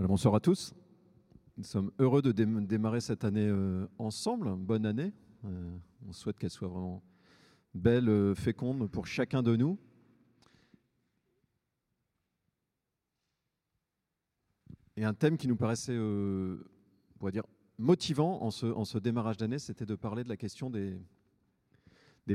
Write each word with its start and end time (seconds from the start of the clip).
Bonsoir 0.00 0.36
à 0.36 0.38
tous. 0.38 0.74
Nous 1.56 1.64
sommes 1.64 1.90
heureux 1.98 2.22
de 2.22 2.30
démarrer 2.30 3.00
cette 3.00 3.24
année 3.24 3.48
euh, 3.48 3.84
ensemble. 3.98 4.54
Bonne 4.54 4.86
année. 4.86 5.12
Euh, 5.44 5.76
on 6.06 6.12
souhaite 6.12 6.38
qu'elle 6.38 6.50
soit 6.50 6.68
vraiment 6.68 7.02
belle, 7.74 8.08
euh, 8.08 8.32
féconde 8.36 8.88
pour 8.88 9.08
chacun 9.08 9.42
de 9.42 9.56
nous. 9.56 9.76
Et 14.96 15.04
un 15.04 15.14
thème 15.14 15.36
qui 15.36 15.48
nous 15.48 15.56
paraissait, 15.56 15.98
dire, 17.32 17.42
motivant 17.76 18.40
en 18.40 18.52
ce, 18.52 18.98
démarrage 18.98 19.36
d'année, 19.36 19.58
c'était 19.58 19.84
de 19.84 19.96
parler 19.96 20.22
de 20.22 20.28
la 20.28 20.36
question 20.36 20.70
des, 20.70 20.96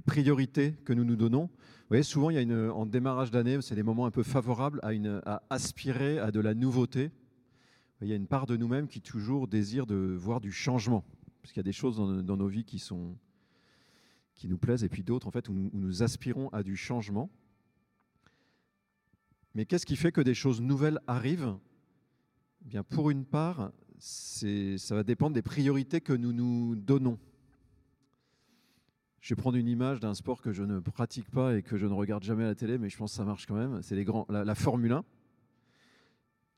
priorités 0.05 0.73
que 0.83 0.91
nous 0.91 1.05
nous 1.05 1.15
donnons. 1.15 1.45
Vous 1.45 1.87
voyez, 1.87 2.03
souvent, 2.03 2.29
il 2.29 2.33
y 2.33 2.39
a 2.39 2.41
une, 2.41 2.69
en 2.71 2.85
démarrage 2.85 3.31
d'année, 3.31 3.61
c'est 3.61 3.75
des 3.75 3.83
moments 3.83 4.05
un 4.05 4.11
peu 4.11 4.23
favorables 4.23 4.81
à 4.83 5.43
aspirer 5.49 6.19
à 6.19 6.29
de 6.31 6.41
la 6.41 6.53
nouveauté, 6.53 7.11
il 8.03 8.09
y 8.09 8.13
a 8.13 8.15
une 8.15 8.27
part 8.27 8.45
de 8.45 8.57
nous-mêmes 8.57 8.87
qui 8.87 9.01
toujours 9.01 9.47
désire 9.47 9.85
de 9.85 9.95
voir 9.95 10.41
du 10.41 10.51
changement. 10.51 11.03
Parce 11.41 11.51
qu'il 11.53 11.59
y 11.59 11.61
a 11.61 11.63
des 11.63 11.71
choses 11.71 11.97
dans, 11.97 12.37
nos 12.37 12.47
vies 12.47 12.65
qui, 12.65 12.79
sont, 12.79 13.17
qui 14.35 14.47
nous 14.47 14.57
plaisent 14.57 14.83
et 14.83 14.89
puis 14.89 15.03
d'autres 15.03 15.27
en 15.27 15.31
fait 15.31 15.49
où 15.49 15.53
nous, 15.53 16.03
aspirons 16.03 16.49
à 16.49 16.63
du 16.63 16.75
changement. 16.75 17.29
Mais 19.55 19.65
qu'est-ce 19.65 19.85
qui 19.85 19.95
fait 19.95 20.11
que 20.11 20.21
des 20.21 20.33
choses 20.33 20.61
nouvelles 20.61 20.99
arrivent? 21.07 21.57
Eh 22.65 22.69
Bien, 22.69 22.83
pour 22.83 23.09
une 23.09 23.25
part, 23.25 23.71
ça 23.99 24.95
va 24.95 25.03
dépendre 25.03 25.33
des 25.33 25.41
priorités 25.41 26.01
que 26.01 26.13
nous 26.13 26.33
nous 26.33 26.75
donnons. 26.75 27.19
Je 29.21 29.33
vais 29.33 29.41
prendre 29.41 29.57
une 29.57 29.69
image 29.69 30.01
d'un 30.01 30.13
sport 30.13 30.41
que 30.41 30.51
je 30.51 30.63
ne 30.63 30.79
pratique 30.79 31.29
pas 31.29 31.55
et 31.55 31.61
que 31.61 31.77
je 31.77 31.85
ne 31.85 31.93
regarde 31.93 32.23
jamais 32.23 32.43
à 32.43 32.47
la 32.47 32.55
télé, 32.55 32.77
mais 32.77 32.89
je 32.89 32.97
pense 32.97 33.11
que 33.11 33.17
ça 33.17 33.23
marche 33.23 33.45
quand 33.45 33.55
même. 33.55 33.81
C'est 33.81 33.95
la 34.29 34.55
Formule 34.55 34.91
1 34.91 35.05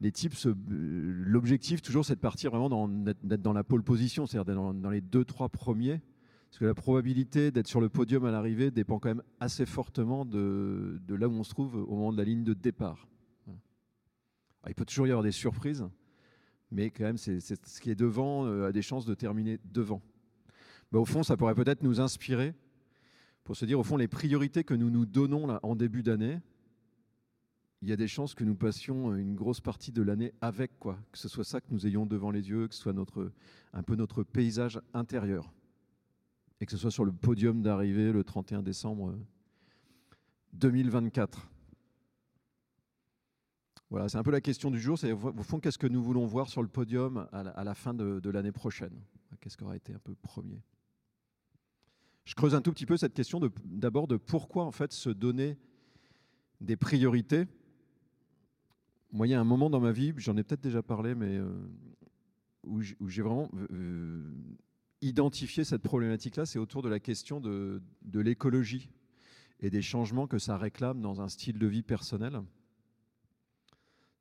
les 0.01 0.11
types, 0.11 0.33
l'objectif 0.67 1.81
toujours, 1.81 2.05
c'est 2.05 2.15
de 2.15 2.19
partir 2.19 2.51
vraiment 2.51 2.87
d'être 2.87 3.41
dans 3.41 3.53
la 3.53 3.63
pole 3.63 3.83
position, 3.83 4.25
c'est-à-dire 4.25 4.55
dans, 4.55 4.73
dans, 4.73 4.89
les 4.89 5.01
deux, 5.01 5.23
trois 5.23 5.49
premiers. 5.49 6.01
Parce 6.49 6.59
que 6.59 6.65
la 6.65 6.73
probabilité 6.73 7.51
d'être 7.51 7.67
sur 7.67 7.81
le 7.81 7.89
podium 7.89 8.23
à 8.25 8.31
l'arrivée 8.31 8.71
dépend 8.71 8.99
quand 8.99 9.09
même 9.09 9.23
assez 9.39 9.65
fortement 9.65 10.25
de, 10.25 11.01
là 11.09 11.27
où 11.27 11.33
on 11.33 11.43
se 11.43 11.49
trouve 11.49 11.75
au 11.75 11.95
moment 11.95 12.13
de 12.13 12.17
la 12.17 12.23
ligne 12.23 12.43
de 12.43 12.53
départ. 12.53 13.07
il 14.67 14.75
peut 14.75 14.85
toujours 14.85 15.07
y 15.07 15.11
avoir 15.11 15.23
des 15.23 15.31
surprises, 15.31 15.85
mais 16.71 16.91
quand 16.91 17.03
même, 17.03 17.17
c'est, 17.17 17.39
ce 17.39 17.81
qui 17.81 17.89
est 17.89 17.95
devant 17.95 18.45
euh, 18.45 18.67
a 18.67 18.71
des 18.71 18.81
chances 18.81 19.05
de 19.05 19.13
terminer 19.13 19.59
devant. 19.65 20.01
au 20.93 21.05
fond, 21.05 21.23
ça 21.23 21.35
pourrait 21.35 21.55
peut-être 21.55 21.83
nous 21.83 21.99
inspirer 21.99 22.53
pour 23.43 23.55
se 23.55 23.65
dire, 23.65 23.79
au 23.79 23.83
fond, 23.83 23.97
les 23.97 24.07
priorités 24.07 24.63
que 24.63 24.73
nous 24.73 24.89
nous 24.89 25.05
donnons 25.05 25.59
en 25.61 25.75
début 25.75 26.03
d'année, 26.03 26.39
il 27.85 27.89
y 27.89 27.93
a 27.93 27.97
des 27.97 28.07
chances 28.07 28.33
que 28.33 28.43
nous 28.43 28.55
passions 28.55 29.13
une 29.13 29.35
grosse 29.35 29.61
partie 29.61 29.91
de 29.91 30.01
l'année 30.01 30.33
avec, 30.41 30.79
quoi. 30.79 30.97
Que 31.11 31.19
ce 31.19 31.29
soit 31.29 31.43
ça 31.43 31.61
que 31.61 31.67
nous 31.69 31.85
ayons 31.85 32.07
devant 32.07 32.31
les 32.31 32.49
yeux, 32.49 32.67
que 32.67 32.73
ce 32.73 32.81
soit 32.81 32.95
un 33.73 33.83
peu 33.83 33.95
notre 33.95 34.23
paysage 34.23 34.81
intérieur. 34.95 35.53
Et 36.59 36.65
que 36.65 36.71
ce 36.71 36.79
soit 36.79 36.89
sur 36.89 37.05
le 37.05 37.11
podium 37.11 37.61
d'arrivée 37.61 38.11
le 38.11 38.23
31 38.23 38.63
décembre 38.63 39.15
2024. 40.53 41.47
Voilà, 43.91 44.09
c'est 44.09 44.17
un 44.17 44.23
peu 44.23 44.31
la 44.31 44.41
question 44.41 44.71
du 44.71 44.79
jour. 44.79 44.97
C'est 44.97 45.11
au 45.11 45.43
fond, 45.43 45.59
qu'est-ce 45.59 45.77
que 45.77 45.85
nous 45.85 46.01
voulons 46.01 46.25
voir 46.25 46.49
sur 46.49 46.63
le 46.63 46.67
podium 46.67 47.27
à 47.31 47.63
la, 47.63 47.75
fin 47.75 47.93
de, 47.93 48.19
de 48.19 48.29
l'année 48.31 48.51
prochaine? 48.51 48.99
Qu'est-ce 49.39 49.57
qui 49.57 49.63
aura 49.63 49.75
été 49.75 49.93
un 49.93 49.99
peu 49.99 50.15
premier? 50.15 50.59
Je 52.23 52.33
creuse 52.33 52.55
un 52.55 52.61
tout 52.61 52.71
petit 52.71 52.87
peu 52.87 52.97
cette 52.97 53.13
question 53.13 53.39
d'abord 53.63 54.07
de, 54.07 54.15
de 54.15 54.17
pourquoi 54.17 54.63
en 54.65 54.71
fait 54.71 54.91
se 54.91 55.11
donner 55.11 55.59
des 56.61 56.77
priorités 56.77 57.45
moi, 59.15 59.27
il 59.27 59.29
y 59.29 59.33
a 59.33 59.39
un 59.39 59.45
moment 59.45 59.69
dans 59.69 59.79
ma 59.79 59.93
vie, 59.93 60.13
j'en 60.17 60.35
ai 60.35 60.43
peut-être 60.43 60.61
déjà 60.61 60.83
parlé, 60.83 61.15
mais 61.15 61.37
euh, 61.37 61.47
où 62.65 62.81
j'ai 62.81 63.21
vraiment 63.21 63.49
identifié 65.01 65.63
cette 65.63 65.81
problématique-là, 65.81 66.45
c'est 66.45 66.59
autour 66.59 66.81
de 66.81 66.89
la 66.89 66.99
question 66.99 67.39
de, 67.39 67.81
l'écologie 68.13 68.89
et 69.61 69.69
des 69.69 69.81
changements 69.81 70.27
que 70.27 70.37
ça 70.37 70.57
réclame 70.57 70.99
dans 71.01 71.21
un 71.21 71.29
style 71.29 71.57
de 71.57 71.65
vie 71.65 71.81
personnel. 71.81 72.41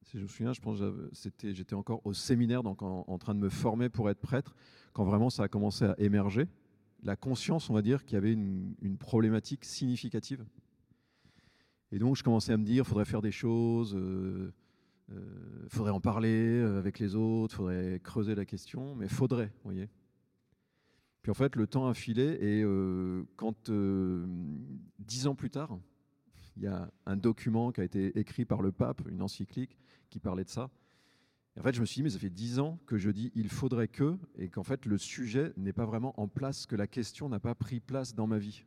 Si 0.03 0.19
je 0.19 0.22
me 0.22 0.28
souviens, 0.28 0.53
je 0.53 0.60
pense 0.60 0.78
que 0.78 1.53
j'étais 1.53 1.75
encore 1.75 2.00
au 2.06 2.12
séminaire, 2.12 2.62
donc 2.62 2.81
en, 2.82 3.19
train 3.19 3.34
de 3.34 3.41
me 3.41 3.49
former 3.49 3.88
pour 3.88 4.11
être 4.11 4.21
prêtre, 4.21 4.55
quand 4.93 5.05
vraiment 5.05 5.28
ça 5.28 5.43
a 5.43 5.49
commencé 5.49 5.87
à 5.87 5.97
émerger. 5.99 6.47
La 7.03 7.16
conscience, 7.16 7.69
on 7.69 7.75
va 7.75 7.82
dire, 7.82 8.05
qu'il 8.05 8.15
y 8.15 8.19
avait 8.19 8.32
une, 8.32 8.97
problématique 9.00 9.65
significative. 9.65 10.44
Et 11.91 11.99
donc, 11.99 12.16
je 12.16 12.22
commençais 12.22 12.53
à 12.53 12.56
me 12.56 12.65
dire, 12.65 12.84
il 12.84 12.88
faudrait 12.88 13.05
faire 13.05 13.22
des 13.22 13.32
choses. 13.32 13.97
Euh, 13.97 14.53
euh, 15.12 15.66
faudrait 15.69 15.91
en 15.91 16.00
parler 16.00 16.60
euh, 16.60 16.78
avec 16.78 16.98
les 16.98 17.15
autres, 17.15 17.54
il 17.54 17.56
faudrait 17.56 18.00
creuser 18.03 18.34
la 18.34 18.44
question, 18.44 18.94
mais 18.94 19.09
faudrait, 19.09 19.47
vous 19.47 19.70
voyez. 19.70 19.88
Puis 21.22 21.31
en 21.31 21.34
fait, 21.34 21.56
le 21.56 21.66
temps 21.66 21.88
a 21.88 21.94
filé 21.94 22.38
et 22.41 22.62
euh, 22.62 23.25
quand 23.37 23.70
dix 24.98 25.26
ans 25.26 25.34
plus 25.34 25.50
tard, 25.50 25.78
il 26.56 26.62
y 26.62 26.66
a 26.66 26.91
un 27.06 27.16
document 27.16 27.72
qui 27.72 27.81
a 27.81 27.84
été 27.84 28.19
écrit 28.19 28.44
par 28.44 28.62
le 28.62 28.72
pape, 28.72 29.03
une 29.09 29.22
encyclique 29.22 29.78
qui 30.10 30.20
parlait 30.20 30.44
de 30.44 30.50
ça. 30.50 30.70
En 31.59 31.62
fait, 31.62 31.75
je 31.75 31.81
me 31.81 31.87
suis 31.87 31.97
dit, 31.97 32.03
mais 32.03 32.10
ça 32.10 32.19
fait 32.19 32.31
dix 32.31 32.59
ans 32.59 32.78
que 32.87 32.98
je 32.98 33.10
dis 33.10 33.31
il 33.34 33.48
faudrait 33.48 33.88
que, 33.88 34.19
et 34.37 34.48
qu'en 34.48 34.64
fait, 34.64 34.87
le 34.87 34.98
sujet 34.98 35.53
n'est 35.56 35.72
pas 35.72 35.87
vraiment 35.87 36.19
en 36.20 36.28
place, 36.28 36.66
que 36.66 36.76
la 36.76 36.87
question 36.87 37.28
n'a 37.28 37.41
pas 37.41 37.54
pris 37.54 37.81
place 37.81 38.14
dans 38.14 38.26
ma 38.26 38.38
vie. 38.38 38.64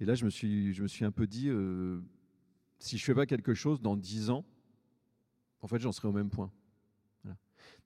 Et 0.00 0.04
là, 0.04 0.14
je 0.14 0.24
me 0.24 0.30
suis, 0.30 0.72
je 0.72 0.82
me 0.82 0.88
suis 0.88 1.04
un 1.04 1.12
peu 1.12 1.26
dit, 1.26 1.50
si 2.78 2.96
je 2.96 3.04
fais 3.04 3.14
pas 3.14 3.26
quelque 3.26 3.52
chose 3.54 3.80
dans 3.82 3.96
dix 3.96 4.30
ans, 4.30 4.44
en 5.62 5.66
fait, 5.66 5.78
j'en 5.78 5.92
serai 5.92 6.08
au 6.08 6.12
même 6.12 6.30
point. 6.30 6.50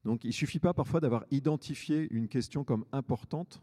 Donc, 0.05 0.25
il 0.25 0.29
ne 0.29 0.33
suffit 0.33 0.59
pas 0.59 0.75
parfois 0.75 1.01
d'avoir 1.01 1.25
identifié 1.31 2.07
une 2.11 2.29
question 2.29 2.63
comme 2.63 2.85
importante 2.93 3.63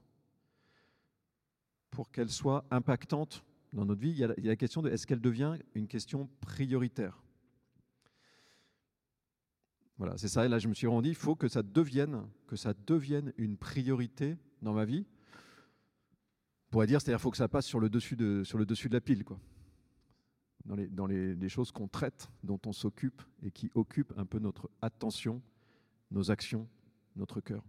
pour 1.92 2.12
qu'elle 2.12 2.30
soit 2.30 2.66
impactante 2.72 3.44
dans 3.74 3.86
notre 3.86 4.02
vie. 4.02 4.10
Il 4.10 4.18
y 4.18 4.24
a 4.24 4.34
la, 4.36 4.56
question 4.56 4.82
de 4.82 4.90
est-ce 4.90 5.06
qu'elle 5.06 5.22
devient 5.22 5.58
une 5.76 5.88
question 5.88 6.30
prioritaire? 6.42 7.22
Voilà, 9.98 10.18
c'est 10.18 10.30
ça. 10.30 10.46
Et 10.46 10.50
là, 10.50 10.58
je 10.58 10.68
me 10.68 10.74
suis 10.74 10.88
rendu, 10.88 11.10
il 11.10 11.16
faut 11.16 11.36
que 11.36 11.48
ça 11.48 11.62
devienne, 11.62 12.24
que 12.48 12.56
ça 12.56 12.74
devienne 12.74 13.34
une 13.38 13.56
priorité 13.56 14.36
dans 14.64 14.74
ma 14.74 14.86
vie. 14.86 15.06
On 16.68 16.72
pourrait 16.72 16.88
dire, 16.88 17.02
c'est-à-dire 17.02 17.18
qu'il 17.18 17.24
faut 17.24 17.32
que 17.32 17.38
ça 17.38 17.50
passe 17.50 17.68
sur 17.68 17.80
le 17.80 17.90
dessus 17.90 18.16
de, 18.16 18.44
sur 18.44 18.58
le 18.58 18.66
dessus 18.66 18.90
de 18.90 18.94
la 18.96 19.02
pile, 19.02 19.24
quoi 19.24 19.40
dans 20.76 21.06
les, 21.08 21.50
choses 21.50 21.72
qu'on 21.72 21.88
traite, 21.88 22.30
dont 22.44 22.60
on 22.66 22.72
s'occupe 22.72 23.22
et 23.44 23.52
qui 23.52 23.70
occupent 23.76 24.14
un 24.18 24.26
peu 24.26 24.40
notre 24.40 24.70
attention, 24.82 25.42
nos 26.12 26.32
actions, 26.32 26.68
notre 27.16 27.42
cœur. 27.42 27.64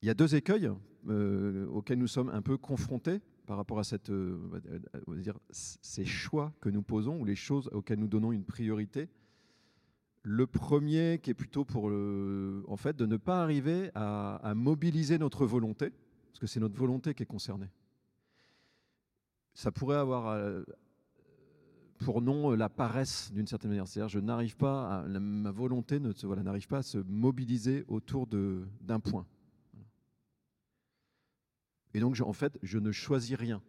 Il 0.00 0.06
y 0.06 0.10
a 0.10 0.14
deux 0.14 0.34
écueils 0.34 0.70
euh, 1.08 1.66
auxquels 1.66 1.98
nous 1.98 2.06
sommes 2.06 2.28
un 2.30 2.40
peu 2.40 2.56
confrontés 2.56 3.20
par 3.46 3.56
rapport 3.56 3.78
à 3.78 3.82
euh, 4.10 4.38
ces 5.50 6.04
choix 6.04 6.52
que 6.60 6.68
nous 6.68 6.82
posons 6.82 7.18
ou 7.18 7.24
les 7.24 7.36
choses 7.36 7.68
auxquelles 7.72 7.98
nous 7.98 8.08
donnons 8.08 8.32
une 8.32 8.44
priorité. 8.44 9.08
Le 10.22 10.46
premier 10.46 11.20
qui 11.22 11.30
est 11.30 11.34
plutôt 11.34 11.64
pour 11.64 11.86
en 11.86 12.76
fait, 12.76 12.96
de 12.96 13.06
ne 13.06 13.16
pas 13.16 13.42
arriver 13.42 13.90
à 13.94 14.52
mobiliser 14.54 15.18
notre 15.18 15.46
volonté, 15.46 15.90
parce 16.30 16.40
que 16.40 16.46
c'est 16.46 16.60
notre 16.60 16.76
volonté 16.76 17.14
qui 17.14 17.22
est 17.22 17.26
concernée 17.26 17.70
ça 19.58 19.72
pourrait 19.72 19.96
avoir 19.96 20.28
euh, 20.28 20.62
pour 21.98 22.22
nom 22.22 22.52
euh, 22.52 22.56
la 22.56 22.68
paresse 22.68 23.32
d'une 23.32 23.48
certaine 23.48 23.70
manière. 23.70 23.88
C'est-à-dire, 23.88 24.08
je 24.08 24.20
n'arrive 24.20 24.56
pas, 24.56 25.00
à, 25.00 25.08
ma 25.08 25.50
volonté 25.50 25.98
ne 25.98 26.12
voilà, 26.22 26.44
n'arrive 26.44 26.68
pas 26.68 26.78
à 26.78 26.82
se 26.82 26.98
mobiliser 26.98 27.84
autour 27.88 28.28
d'un 28.28 29.00
point. 29.00 29.26
Et 31.92 31.98
donc, 31.98 32.20
en 32.20 32.32
fait, 32.32 32.56
je 32.62 32.78
ne 32.78 32.92
choisis 32.92 33.34
rien. 33.34 33.60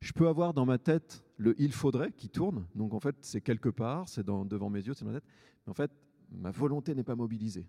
Je 0.00 0.12
peux 0.12 0.28
avoir 0.28 0.54
dans 0.54 0.64
ma 0.64 0.78
tête 0.78 1.24
le 1.36 1.60
il 1.60 1.72
faudrait 1.72 2.12
qui 2.12 2.28
tourne. 2.28 2.68
Donc, 2.76 2.94
en 2.94 3.00
fait, 3.00 3.16
c'est 3.20 3.40
quelque 3.40 3.70
part, 3.70 4.08
c'est 4.08 4.24
devant 4.24 4.70
mes 4.70 4.86
yeux, 4.86 4.94
c'est 4.94 5.04
dans 5.04 5.10
ma 5.10 5.18
tête. 5.18 5.28
Mais 5.66 5.70
en 5.72 5.74
fait, 5.74 5.90
ma 6.30 6.52
volonté 6.52 6.94
n'est 6.94 7.02
pas 7.02 7.16
mobilisée. 7.16 7.66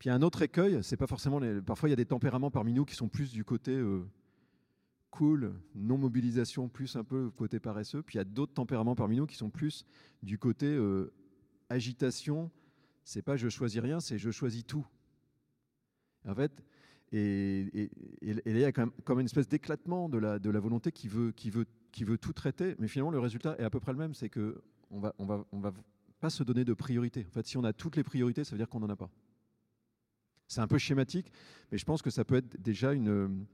Puis, 0.00 0.10
un 0.10 0.20
autre 0.20 0.42
écueil, 0.42 0.82
c'est 0.82 0.96
pas 0.96 1.06
forcément. 1.06 1.40
Parfois, 1.64 1.88
il 1.88 1.92
y 1.92 1.92
a 1.92 1.96
des 1.96 2.06
tempéraments 2.06 2.50
parmi 2.50 2.72
nous 2.72 2.84
qui 2.84 2.96
sont 2.96 3.08
plus 3.08 3.30
du 3.30 3.44
côté. 3.44 3.70
Euh, 3.70 4.04
cool, 5.14 5.54
non-mobilisation, 5.76 6.68
plus 6.68 6.96
un 6.96 7.04
peu 7.04 7.30
côté 7.30 7.60
paresseux. 7.60 8.02
Puis 8.02 8.16
il 8.16 8.18
y 8.18 8.20
a 8.20 8.24
d'autres 8.24 8.52
tempéraments 8.52 8.96
parmi 8.96 9.16
nous 9.16 9.26
qui 9.26 9.36
sont 9.36 9.48
plus 9.48 9.86
du 10.24 10.38
côté 10.38 10.66
euh, 10.66 11.12
agitation. 11.68 12.50
C'est 13.04 13.22
pas 13.22 13.36
je 13.36 13.48
choisis 13.48 13.80
rien, 13.80 14.00
c'est 14.00 14.18
je 14.18 14.32
choisis 14.32 14.66
tout. 14.66 14.84
En 16.26 16.34
fait, 16.34 16.64
et, 17.12 17.90
il 18.22 18.58
y 18.58 18.64
a 18.64 18.72
quand 18.72 18.88
même 19.10 19.20
une 19.20 19.26
espèce 19.26 19.46
d'éclatement 19.46 20.08
de 20.08 20.18
la, 20.18 20.38
volonté 20.60 20.90
qui 20.90 21.06
veut, 21.06 21.32
tout 22.16 22.32
traiter, 22.32 22.74
mais 22.80 22.88
finalement 22.88 23.12
le 23.12 23.20
résultat 23.20 23.54
est 23.60 23.62
à 23.62 23.70
peu 23.70 23.78
près 23.78 23.92
le 23.92 23.98
même, 23.98 24.14
c'est 24.14 24.28
que 24.28 24.60
on 24.90 24.98
va 24.98 25.14
pas 26.18 26.30
se 26.30 26.42
donner 26.42 26.64
de 26.64 26.74
priorité. 26.74 27.24
En 27.28 27.32
fait, 27.32 27.46
si 27.46 27.56
on 27.56 27.62
a 27.62 27.72
toutes 27.72 27.94
les 27.94 28.02
priorités, 28.02 28.42
ça 28.42 28.50
veut 28.52 28.58
dire 28.58 28.68
qu'on 28.68 28.80
n'en 28.80 28.88
a 28.88 28.96
pas. 28.96 29.10
C'est 30.48 30.60
un 30.60 30.66
peu 30.66 30.78
schématique, 30.78 31.30
mais 31.70 31.78
je 31.78 31.84
pense 31.84 32.02
que 32.02 32.10
ça 32.10 32.24
peut 32.24 32.36
être 32.36 32.60
déjà 32.60 32.92
une, 32.92 33.46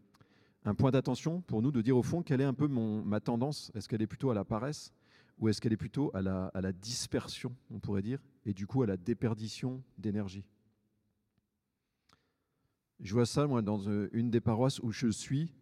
un 0.64 0.74
point 0.74 0.90
d'attention 0.90 1.40
pour 1.42 1.62
nous 1.62 1.70
de 1.70 1.82
dire 1.82 1.96
au 1.96 2.02
fond 2.02 2.22
quelle 2.22 2.40
est 2.40 2.44
un 2.44 2.54
peu 2.54 2.68
ma 2.68 3.20
tendance. 3.20 3.70
Est-ce 3.74 3.88
qu'elle 3.88 4.02
est 4.02 4.06
plutôt 4.06 4.30
à 4.30 4.34
la 4.34 4.44
paresse 4.44 4.92
ou 5.38 5.48
est-ce 5.48 5.60
qu'elle 5.60 5.72
est 5.72 5.78
plutôt 5.78 6.10
à 6.14 6.20
la, 6.20 6.46
à 6.48 6.60
la 6.60 6.72
dispersion, 6.72 7.56
on 7.70 7.78
pourrait 7.78 8.02
dire, 8.02 8.20
et 8.44 8.52
du 8.52 8.66
coup 8.66 8.82
à 8.82 8.86
la 8.86 8.98
déperdition 8.98 9.82
d'énergie? 9.96 10.44
Je 13.00 13.14
vois 13.14 13.24
ça, 13.24 13.46
moi, 13.46 13.62
dans 13.62 13.80
euh, 13.88 14.10
une 14.12 14.30
des 14.30 14.42
paroisses 14.42 14.78
où 14.80 14.92
je 14.92 15.06
suis, 15.08 15.54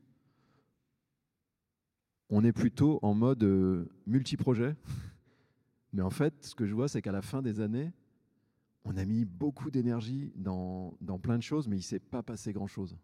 on 2.30 2.44
est 2.44 2.52
plutôt 2.52 2.98
en 3.02 3.14
mode 3.14 3.44
euh, 3.44 3.88
multiprojet. 4.06 4.74
Mais 5.92 6.02
en 6.02 6.10
fait, 6.10 6.34
ce 6.44 6.54
que 6.54 6.66
je 6.66 6.74
vois, 6.74 6.88
c'est 6.88 7.00
qu'à 7.00 7.12
la 7.12 7.22
fin 7.22 7.40
des 7.40 7.60
années, 7.60 7.92
on 8.84 8.96
a 8.96 9.04
mis 9.04 9.24
beaucoup 9.24 9.70
d'énergie 9.70 10.32
dans, 10.34 10.94
dans, 11.00 11.18
plein 11.18 11.36
de 11.38 11.42
choses, 11.42 11.66
mais 11.68 11.76
il 11.76 11.80
ne 11.80 11.84
s'est 11.84 11.98
pas 11.98 12.22
passé 12.22 12.52
grand-chose. 12.52 12.96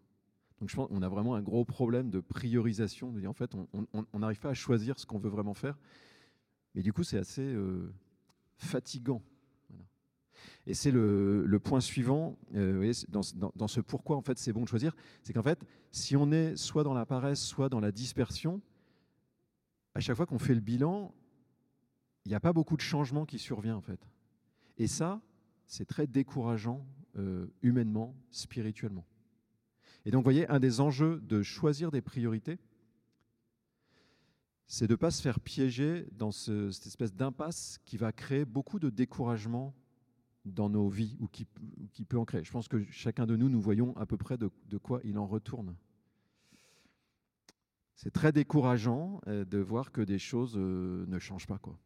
Donc 0.59 0.69
je 0.69 0.75
pense 0.75 0.87
qu'on 0.87 1.01
a 1.01 1.09
vraiment 1.09 1.35
un 1.35 1.41
gros 1.41 1.65
problème 1.65 2.09
de 2.09 2.19
priorisation. 2.19 3.13
En 3.27 3.33
fait, 3.33 3.51
on 3.53 4.19
n'arrive 4.19 4.39
pas 4.39 4.49
à 4.49 4.53
choisir 4.53 4.99
ce 4.99 5.05
qu'on 5.05 5.19
veut 5.19 5.29
vraiment 5.29 5.53
faire. 5.53 5.77
Mais 6.75 6.81
du 6.81 6.93
coup, 6.93 7.03
c'est 7.03 7.17
assez 7.17 7.41
euh, 7.41 7.93
fatigant. 8.57 9.21
Et 10.67 10.73
c'est 10.73 10.91
le, 10.91 11.59
point 11.63 11.79
suivant, 11.79 12.37
euh, 12.53 12.91
dans, 13.07 13.67
ce 13.67 13.79
pourquoi 13.79 14.17
en 14.17 14.21
fait 14.21 14.37
c'est 14.37 14.51
bon 14.51 14.63
de 14.63 14.67
choisir, 14.67 14.95
c'est 15.23 15.31
qu'en 15.31 15.43
fait, 15.43 15.63
si 15.91 16.15
on 16.15 16.31
est 16.31 16.55
soit 16.55 16.83
dans 16.83 16.93
la 16.93 17.05
paresse, 17.05 17.39
soit 17.39 17.69
dans 17.69 17.79
la 17.79 17.91
dispersion, 17.91 18.61
à 19.93 19.99
chaque 19.99 20.17
fois 20.17 20.25
qu'on 20.25 20.39
fait 20.39 20.55
le 20.55 20.61
bilan, 20.61 21.13
il 22.25 22.29
n'y 22.29 22.35
a 22.35 22.39
pas 22.39 22.51
beaucoup 22.51 22.75
de 22.75 22.81
changements 22.81 23.25
qui 23.25 23.39
survient 23.39 23.75
en 23.75 23.81
fait. 23.81 23.99
Et 24.77 24.87
ça, 24.87 25.21
c'est 25.67 25.85
très 25.85 26.07
décourageant 26.07 26.85
euh, 27.17 27.47
humainement, 27.61 28.15
spirituellement. 28.31 29.05
Et 30.05 30.11
donc, 30.11 30.21
vous 30.21 30.25
voyez, 30.25 30.47
un 30.49 30.59
des 30.59 30.81
enjeux 30.81 31.19
de 31.21 31.41
choisir 31.41 31.91
des 31.91 32.01
priorités, 32.01 32.59
c'est 34.67 34.87
de 34.87 34.93
ne 34.93 34.97
pas 34.97 35.11
se 35.11 35.21
faire 35.21 35.39
piéger 35.39 36.07
dans 36.11 36.31
ce, 36.31 36.71
cette 36.71 36.87
espèce 36.87 37.13
d'impasse 37.13 37.79
qui 37.85 37.97
va 37.97 38.11
créer 38.11 38.45
beaucoup 38.45 38.79
de 38.79 38.89
découragement 38.89 39.75
dans 40.45 40.69
nos 40.69 40.89
vies 40.89 41.17
ou 41.19 41.27
qui, 41.27 41.47
qui, 41.91 42.05
peut 42.05 42.17
en 42.17 42.25
créer. 42.25 42.43
Je 42.43 42.51
pense 42.51 42.67
que 42.67 42.83
chacun 42.91 43.25
de 43.25 43.35
nous, 43.35 43.49
nous 43.49 43.61
voyons 43.61 43.95
à 43.97 44.05
peu 44.05 44.17
près 44.17 44.37
de, 44.37 44.49
de 44.67 44.77
quoi 44.77 45.01
il 45.03 45.17
en 45.17 45.25
retourne. 45.25 45.75
C'est 47.95 48.11
très 48.11 48.31
décourageant 48.31 49.21
euh, 49.27 49.45
de 49.45 49.57
voir 49.57 49.91
que 49.91 50.01
des 50.01 50.19
choses 50.19 50.55
euh, 50.57 51.05
ne 51.07 51.17
changent 51.17 51.47
pas. 51.47 51.57
Quoi. 51.57 51.79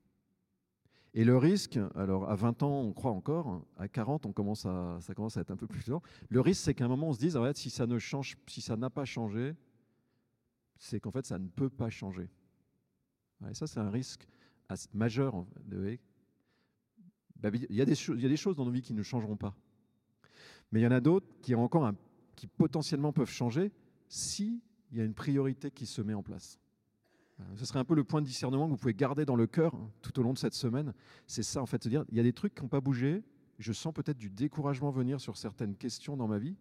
Et 1.14 1.24
le 1.24 1.38
risque, 1.38 1.80
alors 1.96 2.30
à 2.30 2.36
20 2.36 2.64
ans, 2.64 2.82
on 2.82 2.94
croit 2.94 3.12
encore, 3.12 3.66
à 3.78 3.88
40, 3.88 4.26
on 4.26 4.32
commence 4.32 4.66
à, 4.66 5.00
ça 5.02 5.14
commence 5.16 5.38
à 5.38 5.42
être 5.42 5.52
un 5.52 5.58
peu 5.58 5.68
plus 5.68 5.88
lent. 5.88 6.02
Le 6.30 6.40
risque, 6.40 6.64
c'est 6.64 6.74
qu'à 6.74 6.86
un 6.86 6.88
moment, 6.88 7.10
on 7.10 7.14
se 7.14 7.20
dise, 7.20 7.36
en 7.36 7.44
fait, 7.44 7.58
si 7.58 7.70
ça 7.70 7.88
ne 7.88 7.98
change, 7.98 8.38
si 8.48 8.62
ça 8.62 8.78
n'a 8.78 8.90
pas 8.90 9.06
changé, 9.06 9.56
c'est 10.78 11.00
qu'en 11.00 11.12
fait, 11.12 11.26
ça 11.26 11.40
ne 11.40 11.48
peut 11.48 11.70
pas 11.70 11.90
changer. 11.90 12.30
Et 13.50 13.54
ça, 13.54 13.68
c'est 13.68 13.80
un 13.80 13.90
risque 13.90 14.28
majeur. 14.94 15.46
Bah, 17.38 17.50
il, 17.54 17.76
y 17.76 17.82
a 17.82 17.86
des 17.86 18.38
choses 18.38 18.56
dans 18.56 18.66
nos 18.66 18.72
vies 18.72 18.82
qui 18.82 18.94
ne 18.94 19.02
changeront 19.02 19.38
pas. 19.38 19.56
Mais 20.72 20.82
il 20.82 20.84
y 20.84 20.88
en 20.88 20.92
a 20.92 21.02
d'autres 21.02 21.28
qui, 21.42 21.56
encore 21.56 21.86
un, 21.86 21.96
qui 22.36 22.48
potentiellement 22.48 23.12
peuvent 23.12 23.30
changer 23.30 23.72
si 24.08 24.62
il 24.92 24.98
y 24.98 25.02
a 25.02 25.04
une 25.04 25.14
priorité 25.14 25.72
qui 25.72 25.86
se 25.86 26.02
met 26.02 26.14
en 26.14 26.24
place. 26.24 26.60
Euh, 27.40 27.44
ce 27.56 27.66
serait 27.66 27.80
un 27.80 27.86
peu 27.86 27.96
le 27.96 28.04
point 28.04 28.22
de 28.22 28.26
discernement 28.26 28.66
que 28.66 28.72
vous 28.72 28.78
pouvez 28.78 28.94
garder 28.94 29.26
dans 29.26 29.36
le 29.36 29.48
cœur 29.48 29.74
hein, 29.76 29.90
tout 30.02 30.18
au 30.20 30.24
long 30.24 30.34
de 30.34 30.38
cette 30.38 30.54
semaine. 30.54 30.94
C'est 31.28 31.44
ça, 31.44 31.62
en 31.62 31.66
fait, 31.66 31.84
se 31.84 31.90
dire, 31.90 32.04
il 32.10 32.18
y 32.18 32.20
a 32.20 32.24
des 32.24 32.34
trucs 32.34 32.56
qui 32.56 32.62
n'ont 32.62 32.68
pas 32.70 32.82
bougé, 32.82 33.24
je 33.58 33.74
sens 33.74 33.94
peut-être 33.94 34.18
du 34.18 34.30
découragement 34.30 34.90
venir 34.90 35.20
sur 35.20 35.38
certaines 35.38 35.76
questions 35.76 36.18
dans 36.18 36.28
ma 36.28 36.40
vie. 36.40 36.56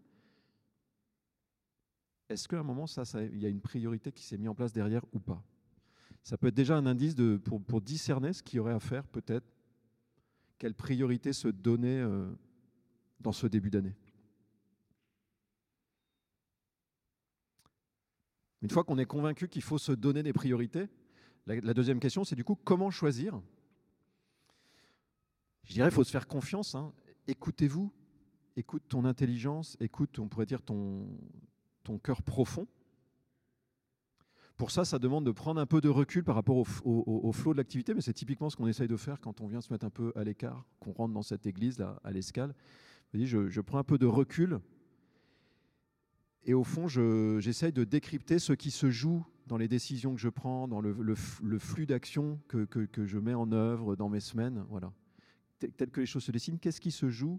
Est-ce 2.29 2.47
qu'à 2.47 2.59
un 2.59 2.63
moment, 2.63 2.87
ça, 2.87 3.05
il 3.23 3.39
y 3.39 3.47
a 3.47 3.49
une 3.49 3.61
priorité 3.61 4.13
qui 4.13 4.25
s'est 4.25 4.37
mise 4.37 4.49
en 4.49 4.55
place 4.55 4.73
derrière 4.73 5.03
ou 5.13 5.19
pas? 5.19 5.43
Ça 6.23 6.37
peut 6.37 6.49
être 6.49 6.55
déjà 6.55 6.77
un 6.77 6.85
indice 6.85 7.15
pour, 7.45 7.81
discerner 7.81 8.33
ce 8.33 8.43
qu'il 8.43 8.59
y 8.59 8.61
aurait 8.61 8.75
à 8.75 8.81
faire, 8.81 9.07
peut-être, 9.07 9.47
quelle 10.59 10.75
priorité 10.75 11.33
se 11.33 11.49
donner 11.49 12.01
euh, 12.01 12.29
dans 13.21 13.33
ce 13.33 13.47
début 13.47 13.71
d'année? 13.71 13.95
Une 18.63 18.71
fois 18.71 18.85
qu'on 18.85 18.99
est 18.99 19.07
convaincu 19.07 19.49
qu'il 19.49 19.63
faut 19.63 19.79
se 19.79 19.93
donner 19.93 20.23
des 20.23 20.33
priorités, 20.33 20.89
la, 21.47 21.75
deuxième 21.75 22.01
question, 22.01 22.25
c'est 22.25 22.37
du 22.37 22.45
coup 22.45 22.57
comment 22.57 22.91
choisir? 22.91 23.41
Je 25.65 25.73
dirais, 25.73 25.89
il 25.89 25.95
faut 25.95 26.05
se 26.05 26.11
faire 26.11 26.27
confiance. 26.27 26.75
Hein. 26.75 26.93
Écoutez-vous, 27.27 27.93
écoute 28.57 28.83
ton 28.89 29.05
intelligence, 29.05 29.77
écoute, 29.81 30.19
on 30.19 30.29
pourrait 30.29 30.47
dire, 30.47 30.63
ton, 30.63 31.07
ton 31.85 31.99
cœur 31.99 32.23
profond. 32.23 32.67
Pour 34.59 34.73
ça, 34.73 34.85
ça 34.85 34.99
demande 34.99 35.25
de 35.25 35.31
prendre 35.31 35.61
un 35.61 35.67
peu 35.67 35.81
de 35.81 35.89
recul 35.89 36.25
par 36.25 36.35
rapport 36.35 36.57
au, 36.57 37.33
flot 37.33 37.53
de 37.53 37.59
l'activité, 37.59 37.95
mais 37.95 38.01
c'est 38.01 38.13
typiquement 38.13 38.51
ce 38.51 38.57
qu'on 38.57 38.67
essaye 38.67 38.89
de 38.89 38.97
faire 38.97 39.21
quand 39.21 39.41
on 39.41 39.47
vient 39.47 39.61
se 39.61 39.73
mettre 39.73 39.87
un 39.87 39.91
peu 39.91 40.13
à 40.17 40.25
l'écart, 40.25 40.67
qu'on 40.81 40.93
rentre 40.93 41.15
dans 41.15 41.23
cette 41.23 41.47
église 41.47 41.79
là, 41.79 42.01
à 42.03 42.11
l'escale. 42.11 42.55
Je 43.15 43.61
prends 43.61 43.79
un 43.79 43.85
peu 43.85 43.99
de 43.99 44.07
recul 44.07 44.59
et 46.49 46.55
au 46.55 46.65
fond, 46.65 46.89
j'essaye 46.89 47.75
de 47.75 47.85
décrypter 47.85 48.39
ce 48.39 48.55
qui 48.55 48.71
se 48.71 48.91
joue 48.91 49.23
dans 49.47 49.59
les 49.59 49.69
décisions 49.69 50.15
que 50.15 50.21
je 50.21 50.31
prends, 50.31 50.67
dans 50.67 50.81
le, 50.81 51.15
flux 51.15 51.85
d'action 51.85 52.41
que, 52.49 52.89
je 53.05 53.19
mets 53.19 53.35
en 53.35 53.53
œuvre 53.53 53.97
dans 53.97 54.09
mes 54.09 54.21
semaines. 54.21 54.65
Voilà. 54.71 54.91
Tel 55.59 55.91
que 55.91 56.00
les 56.00 56.06
choses 56.06 56.25
se 56.25 56.33
dessinent, 56.33 56.59
qu'est-ce 56.59 56.81
qui 56.81 56.91
se 56.91 57.11
joue? 57.11 57.39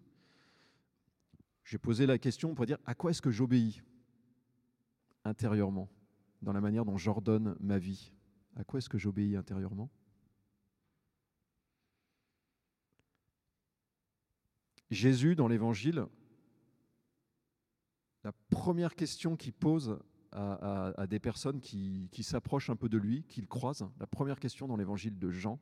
J'ai 1.64 1.80
posé 1.80 2.06
la 2.06 2.20
question 2.20 2.54
pour 2.54 2.68
dire 2.68 2.78
à 2.86 2.94
quoi 2.94 3.10
est-ce 3.10 3.24
que 3.24 3.32
j'obéis 3.32 3.82
intérieurement, 5.26 5.90
dans 6.44 6.54
la 6.54 6.62
manière 6.62 6.86
dont 6.86 6.98
j'ordonne 6.98 7.56
ma 7.60 7.80
vie? 7.80 8.14
À 8.58 8.64
quoi 8.64 8.78
est-ce 8.78 8.90
que 8.90 9.00
j'obéis 9.00 9.36
intérieurement? 9.36 9.90
Jésus, 14.92 15.36
dans 15.36 15.48
l'Évangile, 15.48 16.06
première 18.70 18.94
question 18.94 19.36
qu'il 19.36 19.54
pose 19.54 19.98
à, 20.32 21.08
des 21.10 21.18
personnes 21.18 21.60
qui, 21.60 22.08
s'approchent 22.22 22.70
un 22.70 22.76
peu 22.76 22.88
de 22.88 23.00
lui, 23.00 23.24
qu'il 23.24 23.48
croise, 23.48 23.84
la 24.00 24.06
première 24.06 24.40
question 24.40 24.68
dans 24.68 24.78
l'évangile 24.78 25.18
de 25.18 25.32
Jean, 25.32 25.60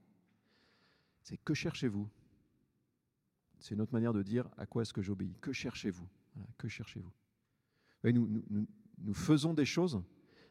c'est 1.21 1.37
que 1.37 1.53
cherchez-vous? 1.53 2.09
C'est 3.59 3.75
une 3.75 3.79
autre 3.79 3.93
manière 3.93 4.11
de 4.11 4.23
dire 4.23 4.49
à 4.57 4.65
quoi 4.65 4.81
est-ce 4.81 4.91
que 4.91 5.01
j'obéis. 5.01 5.37
Que 5.39 5.53
cherchez-vous? 5.53 6.05
Que 6.57 6.67
cherchez-vous? 6.67 7.13
Nous 8.03 9.13
faisons 9.13 9.53
des 9.53 9.63
choses, 9.63 10.03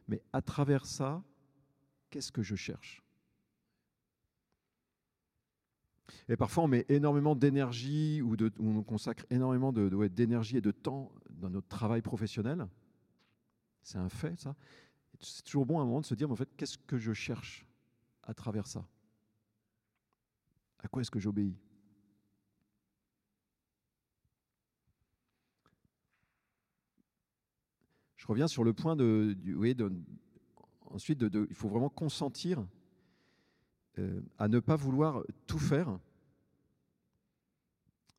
mais 0.08 0.23
à 0.32 0.41
travers 0.41 0.87
ça, 0.87 1.23
qu'est-ce 2.08 2.32
que 2.32 2.41
je 2.41 2.56
cherche? 2.56 3.03
Et 6.29 6.37
parfois, 6.37 6.64
on 6.64 6.69
met 6.69 6.87
énormément 6.88 7.34
d'énergie 7.34 8.22
ou, 8.22 8.36
on 8.58 8.82
consacre 8.82 9.25
énormément 9.31 9.72
d'énergie 9.72 10.56
et 10.56 10.60
de 10.60 10.70
temps 10.70 11.13
dans 11.31 11.51
notre 11.51 11.69
travail 11.69 12.03
professionnel. 12.03 12.67
C'est 13.82 13.98
un 13.98 14.08
fait, 14.08 14.39
ça. 14.39 14.55
C'est 15.20 15.44
toujours 15.44 15.67
bon 15.67 15.79
à 15.79 15.82
un 15.82 15.86
moment 15.86 16.01
de 16.01 16.06
se 16.06 16.15
dire, 16.15 16.29
mais 16.29 16.32
en 16.32 16.36
fait, 16.36 16.51
qu'est-ce 16.56 16.79
que 16.79 16.98
je 16.98 17.13
cherche 17.13 17.67
à 18.22 18.34
travers 18.34 18.67
ça? 18.67 18.86
À 20.81 20.89
quoi 20.89 21.03
est-ce 21.03 21.10
que 21.10 21.20
j'obéis? 21.20 21.56
Je 28.17 28.27
reviens 28.27 28.48
sur 28.48 28.65
le 28.65 28.72
point 28.72 28.96
de, 28.96 29.36
oui, 29.55 29.77
ensuite, 30.86 31.22
il 31.22 31.55
faut 31.55 31.69
vraiment 31.69 31.89
consentir 31.89 32.67
à 34.38 34.48
ne 34.48 34.58
pas 34.58 34.76
vouloir 34.76 35.22
tout 35.46 35.58
faire. 35.58 35.98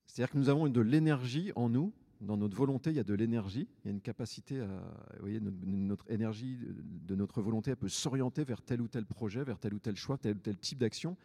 C'est-à-dire 0.05 0.31
que 0.31 0.37
nous 0.37 0.49
avons 0.49 0.67
de 0.67 0.81
l'énergie 0.81 1.51
en 1.55 1.69
nous, 1.69 1.93
dans 2.21 2.37
notre 2.37 2.55
volonté, 2.55 2.89
il 2.89 2.95
y 2.95 2.99
a 2.99 3.03
de 3.03 3.13
l'énergie, 3.13 3.67
il 3.83 3.87
y 3.87 3.89
a 3.89 3.91
une 3.91 4.01
capacité 4.01 4.59
à, 4.61 4.65
vous 4.65 5.19
voyez, 5.21 5.39
notre, 5.39 6.09
énergie 6.09 6.57
de 6.57 7.15
notre 7.15 7.41
volonté, 7.41 7.71
elle 7.71 7.77
peut 7.77 7.89
s'orienter 7.89 8.43
vers 8.43 8.61
tel 8.61 8.81
ou 8.81 8.87
tel 8.87 9.05
projet, 9.05 9.43
vers 9.43 9.59
tel 9.59 9.73
ou 9.73 9.79
tel 9.79 9.95
choix, 9.95 10.17
tel 10.17 10.37
ou 10.37 10.39
tel 10.39 10.57
type 10.57 10.79
d'action, 10.79 11.15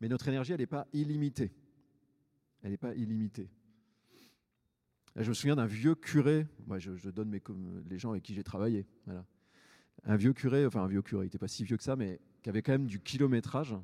mais 0.00 0.08
notre 0.08 0.28
énergie, 0.28 0.52
elle 0.52 0.60
n'est 0.60 0.66
pas 0.66 0.86
illimitée. 0.92 1.52
Elle 2.62 2.70
n'est 2.70 2.76
pas 2.76 2.94
illimitée. 2.94 3.50
je 5.16 5.28
me 5.28 5.34
souviens 5.34 5.56
d'un 5.56 5.66
vieux 5.66 5.94
curé, 5.94 6.46
moi 6.66 6.78
je, 6.78 6.94
je 6.96 7.10
donne 7.10 7.28
mes, 7.30 7.42
les 7.88 7.98
gens 7.98 8.10
avec 8.10 8.22
qui 8.22 8.34
j'ai 8.34 8.44
travaillé, 8.44 8.86
voilà. 9.06 9.24
un 10.04 10.16
vieux 10.16 10.32
curé, 10.32 10.66
enfin 10.66 10.82
un 10.82 10.88
vieux 10.88 11.02
curé, 11.02 11.24
il 11.24 11.26
n'était 11.26 11.38
pas 11.38 11.48
si 11.48 11.64
vieux 11.64 11.76
que 11.76 11.84
ça, 11.84 11.96
mais 11.96 12.20
qui 12.42 12.48
avait 12.48 12.62
quand 12.62 12.72
même 12.72 12.86
du 12.86 13.00
kilométrage, 13.00 13.74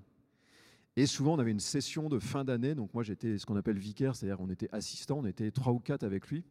et 0.97 1.07
souvent, 1.07 1.35
on 1.35 1.39
avait 1.39 1.51
une 1.51 1.61
session 1.61 2.09
de 2.09 2.19
fin 2.19 2.45
d'année. 2.45 2.75
Donc, 2.75 2.93
moi, 2.93 3.03
j'étais 3.03 3.39
ce 3.39 3.47
qu'on 3.47 3.57
appelle 3.57 3.79
vicaire, 3.79 4.15
c'est-à-dire 4.15 4.41
on 4.41 4.51
était 4.51 4.69
assistant, 4.73 5.19
on 5.19 5.27
était 5.27 5.51
trois 5.51 5.73
ou 5.73 5.79
quatre 5.79 6.03
avec 6.03 6.29
lui. 6.29 6.45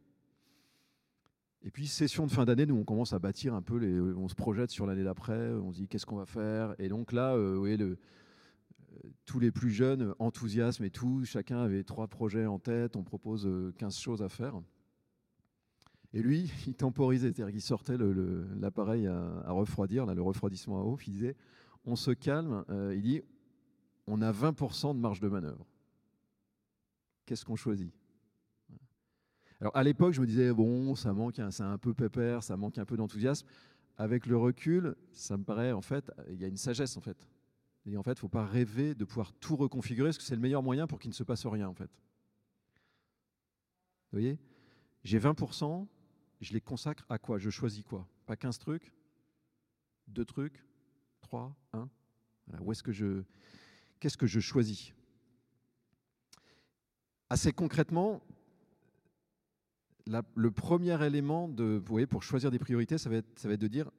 Et 1.64 1.70
puis, 1.70 1.86
session 1.86 2.26
de 2.26 2.32
fin 2.32 2.44
d'année, 2.44 2.66
nous, 2.66 2.74
on 2.74 2.84
commence 2.84 3.12
à 3.12 3.20
bâtir 3.20 3.54
un 3.54 3.62
peu, 3.62 4.14
on 4.16 4.28
se 4.28 4.34
projette 4.34 4.70
sur 4.70 4.84
l'année 4.84 5.04
d'après, 5.04 5.50
on 5.52 5.72
se 5.72 5.78
dit 5.78 5.88
qu'est-ce 5.88 6.06
qu'on 6.06 6.16
va 6.16 6.26
faire? 6.26 6.74
Et 6.80 6.88
donc 6.88 7.12
là, 7.12 7.34
euh, 7.34 7.52
vous 7.54 7.60
voyez, 7.60 7.80
euh, 7.80 7.96
tous 9.26 9.38
les 9.38 9.52
plus 9.52 9.70
jeunes, 9.70 10.12
enthousiasme 10.18 10.82
et 10.82 10.90
tout, 10.90 11.24
chacun 11.24 11.60
avait 11.60 11.84
trois 11.84 12.08
projets 12.08 12.46
en 12.46 12.58
tête, 12.58 12.96
on 12.96 13.04
propose 13.04 13.48
15 13.78 13.96
euh, 13.96 14.00
choses 14.00 14.22
à 14.22 14.28
faire. 14.28 14.60
Et 16.12 16.20
lui, 16.20 16.50
il 16.66 16.74
temporisait, 16.74 17.28
c'est-à-dire 17.28 17.52
qu'il 17.52 17.62
sortait 17.62 17.96
l'appareil 18.60 19.06
à, 19.06 19.52
refroidir, 19.52 20.04
le 20.04 20.20
refroidissement 20.20 20.80
à 20.80 20.82
eau, 20.82 20.98
il 21.06 21.12
disait 21.12 21.36
on 21.84 21.94
se 21.94 22.10
calme, 22.10 22.64
il 22.92 23.02
dit 23.02 23.22
on 24.06 24.20
a 24.22 24.32
20% 24.32 24.94
de 24.94 25.00
marge 25.00 25.20
de 25.20 25.28
manœuvre. 25.28 25.66
Qu'est-ce 27.26 27.44
qu'on 27.44 27.56
choisit? 27.56 27.92
Alors 29.60 29.76
à 29.76 29.84
l'époque, 29.84 30.12
je 30.12 30.20
me 30.20 30.26
disais, 30.26 30.52
bon, 30.52 30.94
ça 30.96 31.12
manque, 31.12 31.40
c'est 31.50 31.62
un 31.62 31.78
peu 31.78 31.94
pépère, 31.94 32.42
ça 32.42 32.56
manque 32.56 32.78
un 32.78 32.84
peu 32.84 32.96
d'enthousiasme. 32.96 33.46
Avec 33.96 34.26
le 34.26 34.36
recul, 34.36 34.96
ça 35.12 35.36
me 35.36 35.44
paraît, 35.44 35.72
en 35.72 35.82
fait, 35.82 36.10
il 36.28 36.40
y 36.40 36.44
a 36.44 36.48
une 36.48 36.56
sagesse, 36.56 36.96
en 36.96 37.00
fait. 37.00 37.28
En 37.96 38.02
fait, 38.02 38.12
il 38.12 38.16
ne 38.16 38.20
faut 38.20 38.28
pas 38.28 38.46
rêver 38.46 38.94
de 38.94 39.04
pouvoir 39.04 39.32
tout 39.34 39.54
reconfigurer, 39.54 40.08
parce 40.08 40.18
que 40.18 40.24
c'est 40.24 40.34
le 40.34 40.40
meilleur 40.40 40.62
moyen 40.62 40.86
pour 40.86 40.98
qu'il 40.98 41.10
ne 41.10 41.14
se 41.14 41.22
passe 41.22 41.46
rien, 41.46 41.68
en 41.68 41.74
fait. 41.74 41.90
Vous 44.10 44.18
voyez? 44.18 44.38
J'ai 45.04 45.18
20%, 45.18 45.86
je 46.40 46.52
les 46.52 46.60
consacre 46.60 47.04
à 47.08 47.18
quoi? 47.18 47.38
Je 47.38 47.50
choisis 47.50 47.82
quoi? 47.84 48.08
Pas 48.26 48.36
15 48.36 48.58
trucs? 48.58 48.92
Deux 50.08 50.24
trucs? 50.24 50.64
3 51.20 51.56
1 51.72 51.88
Où 52.60 52.72
est-ce 52.72 52.82
que 52.82 52.92
je... 52.92 53.22
Qu'est-ce 54.02 54.16
que 54.16 54.26
je 54.26 54.40
choisis? 54.40 54.92
Assez 57.30 57.52
concrètement, 57.52 58.20
le 60.34 60.50
premier 60.50 61.00
élément 61.06 61.48
pour 62.10 62.24
choisir 62.24 62.50
des 62.50 62.58
priorités, 62.58 62.98
ça 62.98 63.08
va 63.08 63.18
être, 63.18 63.46
de 63.46 63.68
dire 63.68 63.92